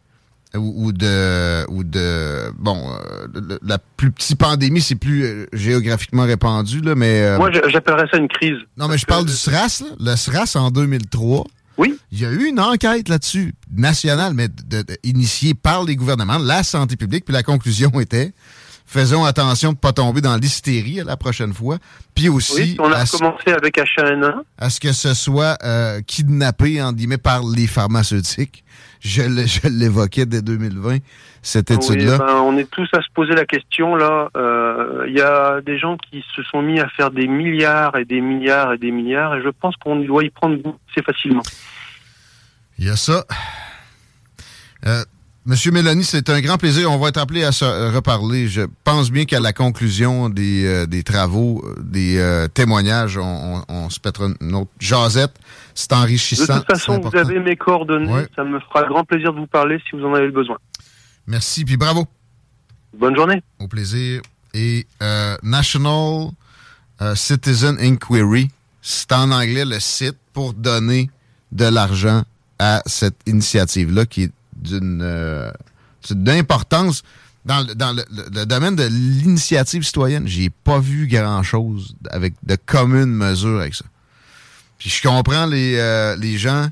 ou, 0.54 0.86
ou 0.86 0.92
de 0.92 1.64
ou 1.68 1.84
de 1.84 2.50
bon 2.58 2.90
euh, 2.90 3.58
la 3.62 3.78
plus 3.78 4.10
petite 4.10 4.38
pandémie 4.38 4.80
c'est 4.80 4.94
plus 4.96 5.24
euh, 5.24 5.46
géographiquement 5.52 6.24
répandu 6.24 6.80
là 6.80 6.94
mais 6.94 7.22
euh, 7.22 7.36
Moi, 7.36 7.50
j'appellerais 7.68 8.06
ça 8.10 8.16
une 8.16 8.28
crise. 8.28 8.56
non 8.76 8.88
mais 8.88 8.96
je 8.98 9.06
parle 9.06 9.26
du 9.26 9.32
SRAS 9.32 9.82
là. 9.82 10.12
le 10.12 10.16
SRAS 10.16 10.56
en 10.56 10.70
2003 10.70 11.44
Oui. 11.78 11.98
il 12.10 12.20
y 12.20 12.24
a 12.24 12.30
eu 12.30 12.46
une 12.46 12.60
enquête 12.60 13.08
là-dessus, 13.08 13.54
nationale, 13.70 14.32
mais 14.34 14.48
initiée 15.04 15.54
par 15.54 15.84
les 15.84 15.96
gouvernements, 15.96 16.38
la 16.38 16.62
santé 16.62 16.96
publique, 16.96 17.24
puis 17.24 17.34
la 17.34 17.42
conclusion 17.42 18.00
était 18.00 18.32
faisons 18.86 19.24
attention 19.24 19.70
de 19.70 19.74
ne 19.76 19.80
pas 19.80 19.92
tomber 19.92 20.20
dans 20.20 20.36
l'hystérie 20.36 21.00
la 21.04 21.16
prochaine 21.16 21.52
fois, 21.52 21.78
puis 22.14 22.28
aussi 22.28 22.54
Oui, 22.62 22.76
on 22.78 22.90
a 22.92 22.98
à, 22.98 23.06
ce- 23.06 23.18
commencé 23.18 23.50
avec 23.52 23.76
H1N1. 23.78 24.42
à 24.58 24.70
ce 24.70 24.80
que 24.80 24.92
ce 24.92 25.12
soit 25.14 25.58
euh, 25.64 26.00
kidnappé, 26.02 26.80
en 26.80 26.92
guillemets, 26.92 27.18
par 27.18 27.42
les 27.44 27.66
pharmaceutiques. 27.66 28.62
Je 29.00 29.22
l'évoquais 29.68 30.24
dès 30.26 30.42
2020, 30.42 30.98
cette 31.42 31.70
Oui, 31.70 31.76
étude-là. 31.76 32.18
ben, 32.18 32.34
on 32.42 32.56
est 32.56 32.68
tous 32.68 32.88
à 32.92 33.00
se 33.02 33.06
poser 33.14 33.34
la 33.34 33.44
question 33.44 33.94
là. 33.94 34.28
Euh, 34.36 35.04
Il 35.06 35.14
y 35.14 35.20
a 35.20 35.60
des 35.60 35.78
gens 35.78 35.96
qui 35.96 36.24
se 36.34 36.42
sont 36.44 36.62
mis 36.62 36.80
à 36.80 36.88
faire 36.88 37.10
des 37.10 37.28
milliards 37.28 37.96
et 37.96 38.04
des 38.04 38.20
milliards 38.20 38.72
et 38.72 38.78
des 38.78 38.90
milliards, 38.90 39.36
et 39.36 39.42
je 39.42 39.48
pense 39.50 39.76
qu'on 39.76 39.96
doit 39.96 40.24
y 40.24 40.30
prendre 40.30 40.56
goût 40.56 40.76
assez 40.90 41.02
facilement. 41.04 41.42
Il 42.78 42.86
y 42.86 42.90
a 42.90 42.96
ça. 42.96 43.24
Euh, 44.86 45.04
Monsieur 45.48 45.70
Mélanie, 45.70 46.02
c'est 46.02 46.28
un 46.28 46.40
grand 46.40 46.58
plaisir. 46.58 46.90
On 46.90 46.98
va 46.98 47.08
être 47.08 47.18
appelé 47.18 47.44
à 47.44 47.52
se 47.52 47.64
reparler. 47.94 48.48
Je 48.48 48.62
pense 48.82 49.12
bien 49.12 49.26
qu'à 49.26 49.38
la 49.38 49.52
conclusion 49.52 50.28
des, 50.28 50.66
euh, 50.66 50.86
des 50.86 51.04
travaux, 51.04 51.64
des 51.80 52.18
euh, 52.18 52.48
témoignages, 52.48 53.16
on, 53.16 53.22
on- 53.58 53.64
on 53.68 53.88
se 53.90 54.00
pètera 54.00 54.26
une 54.40 54.54
autre 54.56 54.72
jasette. 54.80 55.34
C'est 55.72 55.90
De 55.90 55.94
enrichissant. 55.96 56.58
toute 56.58 56.66
façon, 56.66 56.98
vous 57.00 57.16
avez 57.16 57.38
mes 57.38 57.54
coordonnées. 57.54 58.12
Ouais. 58.12 58.26
Ça 58.34 58.42
me 58.42 58.58
fera 58.58 58.82
grand 58.88 59.04
plaisir 59.04 59.32
de 59.32 59.38
vous 59.38 59.46
parler 59.46 59.78
si 59.88 59.94
vous 59.96 60.04
en 60.04 60.14
avez 60.14 60.26
le 60.26 60.32
besoin. 60.32 60.56
Merci, 61.28 61.64
puis 61.64 61.76
bravo. 61.76 62.06
Bonne 62.98 63.14
journée. 63.14 63.40
Au 63.60 63.68
plaisir. 63.68 64.22
Et 64.52 64.84
euh, 65.00 65.36
National 65.44 66.30
euh, 67.02 67.14
Citizen 67.14 67.76
Inquiry, 67.78 68.50
c'est 68.82 69.12
en 69.12 69.30
anglais 69.30 69.64
le 69.64 69.78
site 69.78 70.16
pour 70.32 70.54
donner 70.54 71.08
de 71.52 71.66
l'argent 71.66 72.24
à 72.58 72.82
cette 72.86 73.16
initiative-là 73.26 74.06
qui 74.06 74.24
est 74.24 74.32
d'une 74.66 75.00
euh, 75.02 75.50
c'est 76.02 76.22
d'importance. 76.22 77.02
Dans, 77.44 77.64
le, 77.64 77.74
dans 77.76 77.92
le, 77.92 78.44
domaine 78.44 78.74
de 78.74 78.82
l'initiative 78.82 79.84
citoyenne, 79.84 80.26
j'ai 80.26 80.50
pas 80.50 80.80
vu 80.80 81.06
grand-chose 81.06 81.94
avec 82.10 82.34
de 82.42 82.56
communes 82.56 83.12
mesures 83.12 83.60
avec 83.60 83.76
ça. 83.76 83.84
Puis 84.78 84.90
je 84.90 85.00
comprends 85.00 85.46
les, 85.46 85.76
euh, 85.76 86.16
les 86.16 86.38
gens, 86.38 86.68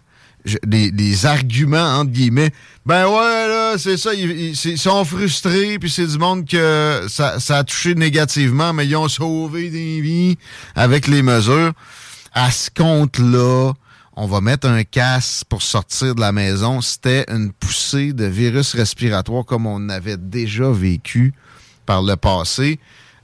les, 0.66 1.26
arguments, 1.26 1.98
entre 1.98 2.10
guillemets. 2.10 2.50
Ben 2.86 3.06
ouais, 3.06 3.48
là, 3.48 3.76
c'est 3.78 3.96
ça, 3.96 4.12
ils, 4.14 4.50
ils 4.50 4.78
sont 4.78 5.04
frustrés, 5.04 5.78
puis 5.78 5.90
c'est 5.90 6.08
du 6.08 6.18
monde 6.18 6.44
que 6.44 7.06
ça, 7.08 7.38
ça 7.38 7.58
a 7.58 7.64
touché 7.64 7.94
négativement, 7.94 8.72
mais 8.72 8.84
ils 8.84 8.96
ont 8.96 9.08
sauvé 9.08 9.70
des 9.70 10.00
vies 10.00 10.36
avec 10.74 11.06
les 11.06 11.22
mesures. 11.22 11.72
À 12.32 12.50
ce 12.50 12.68
compte-là, 12.76 13.74
on 14.16 14.26
va 14.26 14.40
mettre 14.40 14.68
un 14.68 14.84
casque 14.84 15.44
pour 15.48 15.62
sortir 15.62 16.14
de 16.14 16.20
la 16.20 16.32
maison. 16.32 16.80
C'était 16.80 17.24
une 17.28 17.52
poussée 17.52 18.12
de 18.12 18.24
virus 18.24 18.74
respiratoire 18.74 19.44
comme 19.44 19.66
on 19.66 19.88
avait 19.88 20.16
déjà 20.16 20.70
vécu 20.70 21.34
par 21.86 22.02
le 22.02 22.16
passé, 22.16 22.78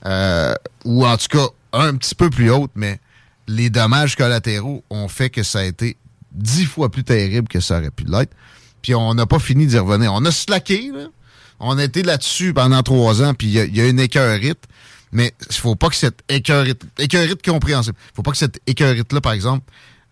euh, 0.05 0.53
ou 0.85 1.05
en 1.05 1.17
tout 1.17 1.27
cas 1.29 1.47
un 1.73 1.95
petit 1.95 2.15
peu 2.15 2.29
plus 2.29 2.51
haute, 2.51 2.71
mais 2.75 2.99
les 3.47 3.69
dommages 3.69 4.15
collatéraux 4.15 4.83
ont 4.89 5.07
fait 5.07 5.29
que 5.29 5.43
ça 5.43 5.59
a 5.59 5.63
été 5.63 5.97
dix 6.31 6.65
fois 6.65 6.89
plus 6.91 7.03
terrible 7.03 7.47
que 7.47 7.59
ça 7.59 7.77
aurait 7.77 7.91
pu 7.91 8.03
l'être. 8.05 8.33
Puis 8.81 8.93
on 8.95 9.13
n'a 9.13 9.25
pas 9.25 9.39
fini 9.39 9.67
d'y 9.67 9.77
revenir. 9.77 10.13
On 10.13 10.23
a 10.25 10.31
slacké. 10.31 10.91
On 11.59 11.77
a 11.77 11.83
été 11.83 12.01
là-dessus 12.03 12.53
pendant 12.53 12.81
trois 12.83 13.21
ans, 13.21 13.33
puis 13.33 13.47
il 13.47 13.53
y 13.53 13.59
a- 13.59 13.65
il 13.65 13.75
y, 13.75 13.81
a 13.81 13.87
une 13.87 13.99
écœurite. 13.99 14.63
Mais 15.11 15.33
il 15.49 15.55
faut 15.55 15.75
pas 15.75 15.89
que 15.89 15.95
cette 15.95 16.21
écœurite, 16.29 16.83
écœurite 16.97 17.43
compréhensible, 17.45 17.97
faut 18.15 18.23
pas 18.23 18.31
que 18.31 18.37
cette 18.37 18.59
écœurite-là, 18.65 19.19
par 19.21 19.33
exemple, 19.33 19.65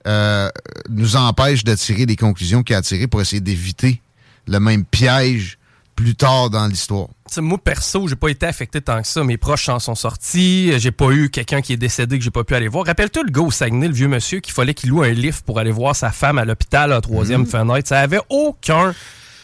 euh, 0.10 0.50
nous 0.90 1.16
empêche 1.16 1.64
de 1.64 1.76
tirer 1.76 2.06
les 2.08 2.16
conclusions 2.16 2.64
qu'il 2.64 2.76
a 2.76 2.82
tirées 2.82 3.08
pour 3.08 3.22
essayer 3.22 3.42
d'éviter 3.42 4.02
le 4.48 4.60
même 4.60 4.84
piège 4.84 5.60
plus 5.96 6.16
tard 6.16 6.50
dans 6.50 6.66
l'histoire. 6.66 7.10
Moi, 7.38 7.58
perso, 7.58 8.08
j'ai 8.08 8.16
pas 8.16 8.30
été 8.30 8.46
affecté 8.46 8.82
tant 8.82 9.02
que 9.02 9.08
ça. 9.08 9.24
Mes 9.24 9.38
proches 9.38 9.70
en 9.70 9.80
sont 9.80 9.96
sortis. 9.96 10.72
J'ai 10.78 10.92
pas 10.92 11.12
eu 11.12 11.30
quelqu'un 11.30 11.62
qui 11.62 11.74
est 11.74 11.78
décédé 11.78 12.18
que 12.18 12.24
j'ai 12.24 12.32
pas 12.32 12.44
pu 12.44 12.56
aller 12.56 12.70
voir. 12.70 12.86
Rappelle-toi 12.86 13.24
le 13.24 13.32
gars 13.32 13.42
au 13.42 13.52
Saguenay, 13.52 13.88
le 13.88 13.94
vieux 13.94 14.08
monsieur, 14.08 14.40
qu'il 14.40 14.54
fallait 14.54 14.74
qu'il 14.74 14.90
loue 14.90 15.04
un 15.04 15.10
lift 15.10 15.46
pour 15.46 15.60
aller 15.60 15.72
voir 15.72 15.96
sa 15.96 16.12
femme 16.12 16.40
à 16.40 16.46
l'hôpital 16.46 16.92
à 16.92 17.02
troisième 17.02 17.46
fenêtre. 17.46 17.88
Ça 17.88 18.00
avait 18.00 18.22
aucun 18.30 18.96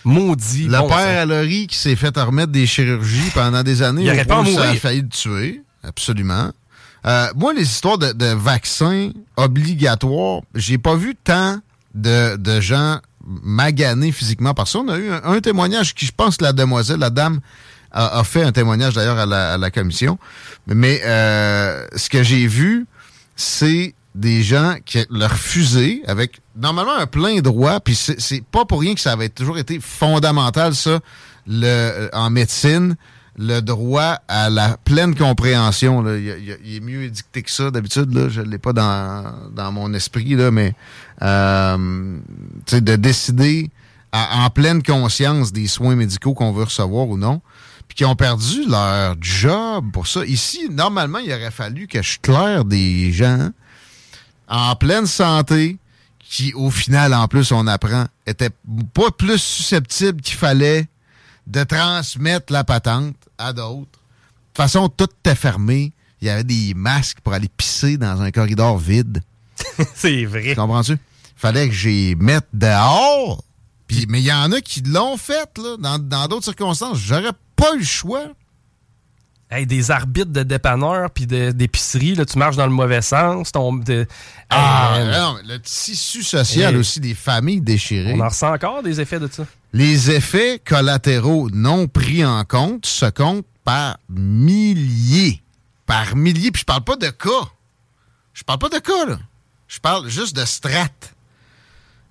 maudit. 0.04 0.66
Mhm. 0.66 0.72
Le 0.72 0.78
bon 0.80 0.88
père 0.88 1.22
à 1.22 1.26
Laurie 1.26 1.68
qui 1.68 1.78
s'est 1.78 1.96
fait 1.96 2.18
remettre 2.18 2.52
des 2.52 2.66
chirurgies 2.66 3.32
pendant 3.34 3.62
des 3.62 3.82
années. 3.84 4.04
Il 4.04 4.10
au 4.10 4.14
aurait 4.14 4.26
pas 4.26 4.40
a 4.40 4.76
failli 4.76 5.02
le 5.02 5.10
tuer. 5.10 5.62
Absolument. 5.84 6.52
Euh, 7.06 7.28
moi, 7.36 7.54
les 7.54 7.64
histoires 7.64 7.98
de, 7.98 8.12
de 8.12 8.34
vaccins 8.34 9.12
obligatoires, 9.38 10.42
j'ai 10.56 10.78
pas 10.78 10.96
vu 10.96 11.16
tant 11.16 11.60
de, 11.94 12.36
de 12.36 12.60
gens 12.60 13.00
maganés 13.26 14.12
physiquement 14.12 14.54
par 14.54 14.68
ça. 14.68 14.80
On 14.80 14.88
a 14.90 14.98
eu 14.98 15.10
un, 15.12 15.40
témoignage 15.40 15.94
qui, 15.94 16.06
je 16.06 16.12
pense, 16.16 16.42
la 16.42 16.54
demoiselle, 16.54 17.00
la 17.00 17.10
dame, 17.10 17.40
a, 17.92 18.20
a 18.20 18.24
fait 18.24 18.44
un 18.44 18.52
témoignage 18.52 18.94
d'ailleurs 18.94 19.20
à 19.20 19.26
la, 19.26 19.54
à 19.54 19.58
la 19.58 19.72
commission. 19.72 20.18
Mais 20.68 21.02
euh, 21.06 21.86
ce 21.96 22.10
que 22.10 22.24
j'ai 22.24 22.48
vu, 22.48 22.86
c'est 23.36 23.94
des 24.16 24.44
gens 24.44 24.76
qui 24.86 25.06
leur 25.10 25.34
fusée 25.34 26.02
avec 26.08 26.40
normalement 26.56 26.96
un 26.96 27.06
plein 27.06 27.42
droit, 27.42 27.80
puis 27.82 27.96
c'est 27.96 28.44
pas 28.46 28.64
pour 28.66 28.80
rien 28.80 28.96
que 28.96 29.02
ça 29.02 29.12
avait 29.12 29.30
toujours 29.30 29.58
été 29.58 29.80
fondamental, 29.82 30.74
ça, 30.74 31.00
le, 31.48 32.10
en 32.14 32.30
médecine, 32.30 32.96
le 33.38 33.60
droit 33.60 34.20
à 34.28 34.50
la 34.50 34.78
pleine 34.78 35.16
compréhension. 35.16 36.02
Là. 36.02 36.18
Il, 36.18 36.76
est 36.76 36.80
mieux 36.80 37.04
édicté 37.04 37.42
que 37.42 37.52
ça 37.52 37.72
d'habitude. 37.72 38.14
Là. 38.14 38.30
Je 38.30 38.42
ne 38.42 38.48
l'ai 38.48 38.58
pas 38.58 38.74
dans, 38.74 39.24
dans 39.52 39.72
mon 39.72 39.94
esprit, 39.94 40.36
là, 40.36 40.52
mais 40.52 40.74
euh, 41.22 42.18
de 42.72 42.96
décider 42.96 43.70
en 44.14 44.50
pleine 44.50 44.82
conscience 44.82 45.52
des 45.52 45.68
soins 45.68 45.96
médicaux 45.96 46.34
qu'on 46.34 46.54
veut 46.54 46.64
recevoir 46.64 47.08
ou 47.10 47.18
non, 47.18 47.42
puis 47.88 47.98
qui 47.98 48.06
ont 48.06 48.16
perdu 48.16 48.66
leur 48.68 49.16
job 49.20 49.92
pour 49.92 50.08
ça. 50.08 50.26
Ici, 50.26 50.70
normalement, 50.72 51.20
il 51.20 51.32
aurait 51.34 51.52
fallu 51.52 51.88
que 51.88 52.02
je 52.02 52.20
claire 52.20 52.64
des 52.64 53.12
gens 53.12 53.50
en 54.48 54.76
pleine 54.76 55.06
santé 55.06 55.78
qui, 56.20 56.54
au 56.54 56.72
final, 56.72 57.14
en 57.14 57.28
plus, 57.28 57.52
on 57.52 57.68
apprend, 57.68 58.06
étaient 58.26 58.52
pas 58.94 59.12
plus 59.12 59.42
susceptibles 59.42 60.22
qu'il 60.22 60.38
fallait 60.38 60.88
de 61.48 61.64
transmettre 61.64 62.52
la 62.52 62.64
patente 62.64 63.16
à 63.38 63.54
d'autres. 63.54 63.82
De 63.82 63.88
toute 64.54 64.58
façon, 64.58 64.90
tout 64.90 65.08
était 65.20 65.36
fermé. 65.36 65.92
Il 66.22 66.28
y 66.28 66.30
avait 66.30 66.44
des 66.44 66.74
masques 66.76 67.20
pour 67.22 67.34
aller 67.34 67.50
pisser 67.50 67.98
dans 67.98 68.22
un 68.22 68.32
corridor 68.32 68.78
vide. 68.78 69.22
C'est 69.96 70.26
vrai. 70.26 70.56
Comprends-tu? 70.56 70.98
Fallait 71.36 71.68
que 71.68 71.76
j'y 71.76 72.16
mette 72.18 72.48
dehors. 72.54 73.44
Puis, 73.88 74.06
mais 74.10 74.22
il 74.22 74.26
y 74.26 74.32
en 74.34 74.52
a 74.52 74.62
qui 74.62 74.82
l'ont 74.82 75.18
fait, 75.18 75.50
là, 75.58 75.76
dans 75.78 76.00
dans 76.00 76.28
d'autres 76.28 76.46
circonstances. 76.46 76.98
J'aurais 76.98 77.34
pas 77.56 77.76
eu 77.76 77.80
le 77.80 77.86
choix. 77.86 78.24
Hey, 79.52 79.68
des 79.68 79.92
arbitres 79.92 80.32
de 80.32 80.42
dépanneurs 80.42 81.12
puis 81.12 81.28
d'épicerie, 81.28 82.16
là, 82.16 82.26
tu 82.26 82.38
marches 82.40 82.56
dans 82.56 82.66
le 82.66 82.72
mauvais 82.72 83.04
sens. 83.04 83.52
Ton, 83.52 83.74
de- 83.74 84.08
Ah, 84.50 84.98
non, 85.06 85.38
le 85.48 85.60
tissu 85.60 86.24
social 86.24 86.74
Hey. 86.74 86.80
aussi, 86.80 87.00
des 87.00 87.14
familles 87.14 87.62
déchirées. 87.62 88.14
on 88.16 88.22
en 88.22 88.30
ressent 88.30 88.52
encore 88.54 88.82
des 88.82 89.00
effets 89.00 89.20
de 89.20 89.28
ça? 89.32 89.46
Les 89.76 90.10
effets 90.10 90.62
collatéraux 90.66 91.50
non 91.52 91.90
pris 91.90 92.24
en 92.26 92.46
compte 92.46 92.86
se 92.86 93.08
comptent 93.08 93.46
par 93.66 93.98
milliers. 94.08 95.42
Par 95.86 96.16
milliers. 96.16 96.52
Puis 96.52 96.62
je 96.62 96.66
parle 96.66 96.86
pas 96.86 96.96
de 96.96 97.10
cas. 97.10 97.50
Je 98.34 98.44
parle 98.44 98.60
pas 98.60 98.70
de 98.70 98.80
cas, 98.80 99.06
là. 99.06 99.20
Je 99.68 99.78
parle 99.82 100.08
juste 100.08 100.34
de 100.34 100.46
strates. 100.46 101.14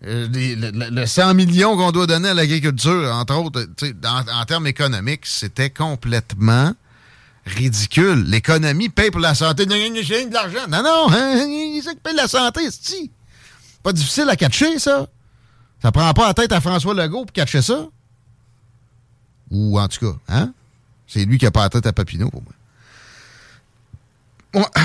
Euh, 0.04 0.28
le, 0.30 0.70
le- 0.72 0.90
le 0.90 1.06
100 1.06 1.32
millions 1.32 1.74
qu'on 1.78 1.90
doit 1.90 2.06
donner 2.06 2.28
à 2.28 2.34
l'agriculture, 2.34 3.10
entre 3.14 3.34
autres, 3.36 3.66
en, 4.04 4.44
termes 4.44 4.66
économiques, 4.66 5.24
c'était 5.24 5.70
complètement 5.70 6.74
ridicule. 7.46 8.24
L'économie 8.26 8.90
paye 8.90 9.10
pour 9.10 9.20
la 9.22 9.34
santé. 9.34 9.64
Non, 9.64 9.74
de 9.76 10.34
l'argent. 10.34 10.66
Non, 10.68 10.82
non, 10.82 11.06
hein, 11.10 11.80
c'est 11.82 11.98
paye 11.98 12.14
la 12.14 12.28
santé, 12.28 12.60
c'est 12.70 13.10
Pas 13.82 13.94
difficile 13.94 14.28
à 14.28 14.36
catcher, 14.36 14.78
ça. 14.78 15.06
Ça 15.84 15.92
prend 15.92 16.10
pas 16.14 16.28
la 16.28 16.32
tête 16.32 16.50
à 16.50 16.62
François 16.62 16.94
Legault 16.94 17.26
pour 17.26 17.32
catcher 17.34 17.60
ça? 17.60 17.88
Ou 19.50 19.78
en 19.78 19.86
tout 19.86 20.00
cas, 20.00 20.16
hein? 20.30 20.54
C'est 21.06 21.26
lui 21.26 21.36
qui 21.36 21.44
a 21.44 21.50
pas 21.50 21.64
la 21.64 21.68
tête 21.68 21.84
à 21.86 21.92
Papineau 21.92 22.30
pour 22.30 22.42
moi. 24.54 24.64
Ouais. 24.64 24.80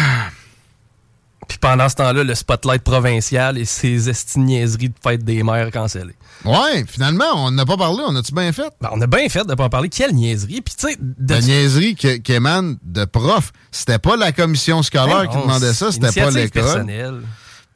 Puis 1.47 1.57
pendant 1.57 1.87
ce 1.87 1.95
temps-là, 1.95 2.25
le 2.25 2.35
spotlight 2.35 2.83
provincial 2.83 3.57
et 3.57 3.63
ses 3.63 4.09
estiniaiseries 4.09 4.89
de 4.89 4.95
fête 5.01 5.23
des 5.23 5.41
mères 5.41 5.71
cancellées. 5.71 6.15
Ouais, 6.43 6.83
finalement, 6.85 7.45
on 7.45 7.51
n'a 7.51 7.65
pas 7.65 7.77
parlé, 7.77 8.03
on 8.05 8.13
a-tu 8.17 8.33
bien 8.33 8.51
fait? 8.51 8.73
Ben, 8.81 8.89
on 8.91 8.99
a 8.99 9.07
bien 9.07 9.29
fait 9.29 9.47
de 9.47 9.55
pas 9.55 9.63
en 9.63 9.69
parler. 9.69 9.87
Quelle 9.87 10.13
niaiserie. 10.13 10.59
Puis 10.59 10.75
tu 10.77 10.89
sais, 10.89 10.97
de- 10.99 11.33
La 11.33 11.39
niaiserie 11.39 11.95
qui, 11.95 12.21
qui 12.21 12.33
émane 12.33 12.77
de 12.83 13.05
profs. 13.05 13.53
C'était 13.71 13.99
pas 13.99 14.17
la 14.17 14.33
commission 14.33 14.83
scolaire 14.83 15.21
Ben 15.21 15.27
qui 15.29 15.37
demandait 15.37 15.73
ça, 15.73 15.93
c'était 15.93 16.11
pas 16.11 16.29
l'école. 16.29 16.85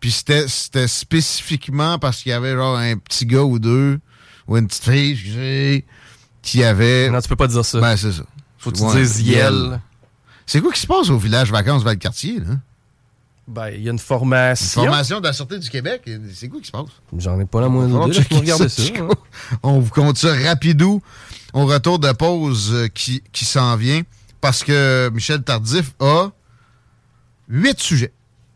Puis 0.03 0.11
c'était 0.11 0.49
c'était 0.49 0.89
spécifiquement 0.89 1.97
parce 1.97 2.21
qu'il 2.21 2.31
y 2.31 2.33
avait 2.33 2.51
genre 2.55 2.75
un 2.75 2.97
petit 2.97 3.25
gars 3.25 3.43
ou 3.43 3.57
deux, 3.57 4.01
ou 4.49 4.57
une 4.57 4.67
petite 4.67 4.83
fille, 4.83 5.11
excusez, 5.13 5.85
qui 6.41 6.61
avait. 6.61 7.09
Non, 7.09 7.21
tu 7.21 7.29
peux 7.29 7.37
pas 7.37 7.47
dire 7.47 7.63
ça. 7.63 7.79
Ben, 7.79 7.95
c'est 7.95 8.11
ça. 8.11 8.23
Faut 8.57 8.71
que 8.71 8.75
tu 8.79 8.83
Ouais, 8.83 8.95
dises 9.01 9.21
Yel. 9.21 9.79
C'est 10.45 10.59
quoi 10.59 10.73
qui 10.73 10.81
se 10.81 10.87
passe 10.87 11.09
au 11.09 11.17
village 11.17 11.51
vacances 11.53 11.83
Val-Cartier, 11.83 12.39
là? 12.41 12.55
Ben, 13.47 13.69
il 13.69 13.75
y 13.81 13.87
a 13.87 13.91
une 13.91 13.95
Une 13.95 13.99
formation. 13.99 14.81
formation 14.83 15.21
de 15.21 15.25
la 15.27 15.31
Sûreté 15.31 15.57
du 15.57 15.69
Québec. 15.69 16.01
C'est 16.33 16.49
quoi 16.49 16.59
qui 16.59 16.67
se 16.67 16.71
passe? 16.73 16.87
J'en 17.17 17.39
ai 17.39 17.45
pas 17.45 17.61
la 17.61 17.69
moindre 17.69 17.97
On 18.01 18.11
idée. 18.11 18.19
regarder 18.35 18.67
ça. 18.67 18.83
hein. 18.99 19.07
On 19.63 19.79
vous 19.79 19.89
compte 19.89 20.17
ça 20.17 20.33
rapidou 20.35 21.01
au 21.53 21.65
retour 21.65 21.97
de 21.97 22.11
pause 22.11 22.71
euh, 22.73 22.87
qui, 22.89 23.23
qui 23.31 23.45
s'en 23.45 23.77
vient 23.77 24.01
parce 24.41 24.65
que 24.65 25.09
Michel 25.13 25.41
Tardif 25.43 25.93
a 26.01 26.27
huit 27.47 27.79
sujets. 27.79 28.11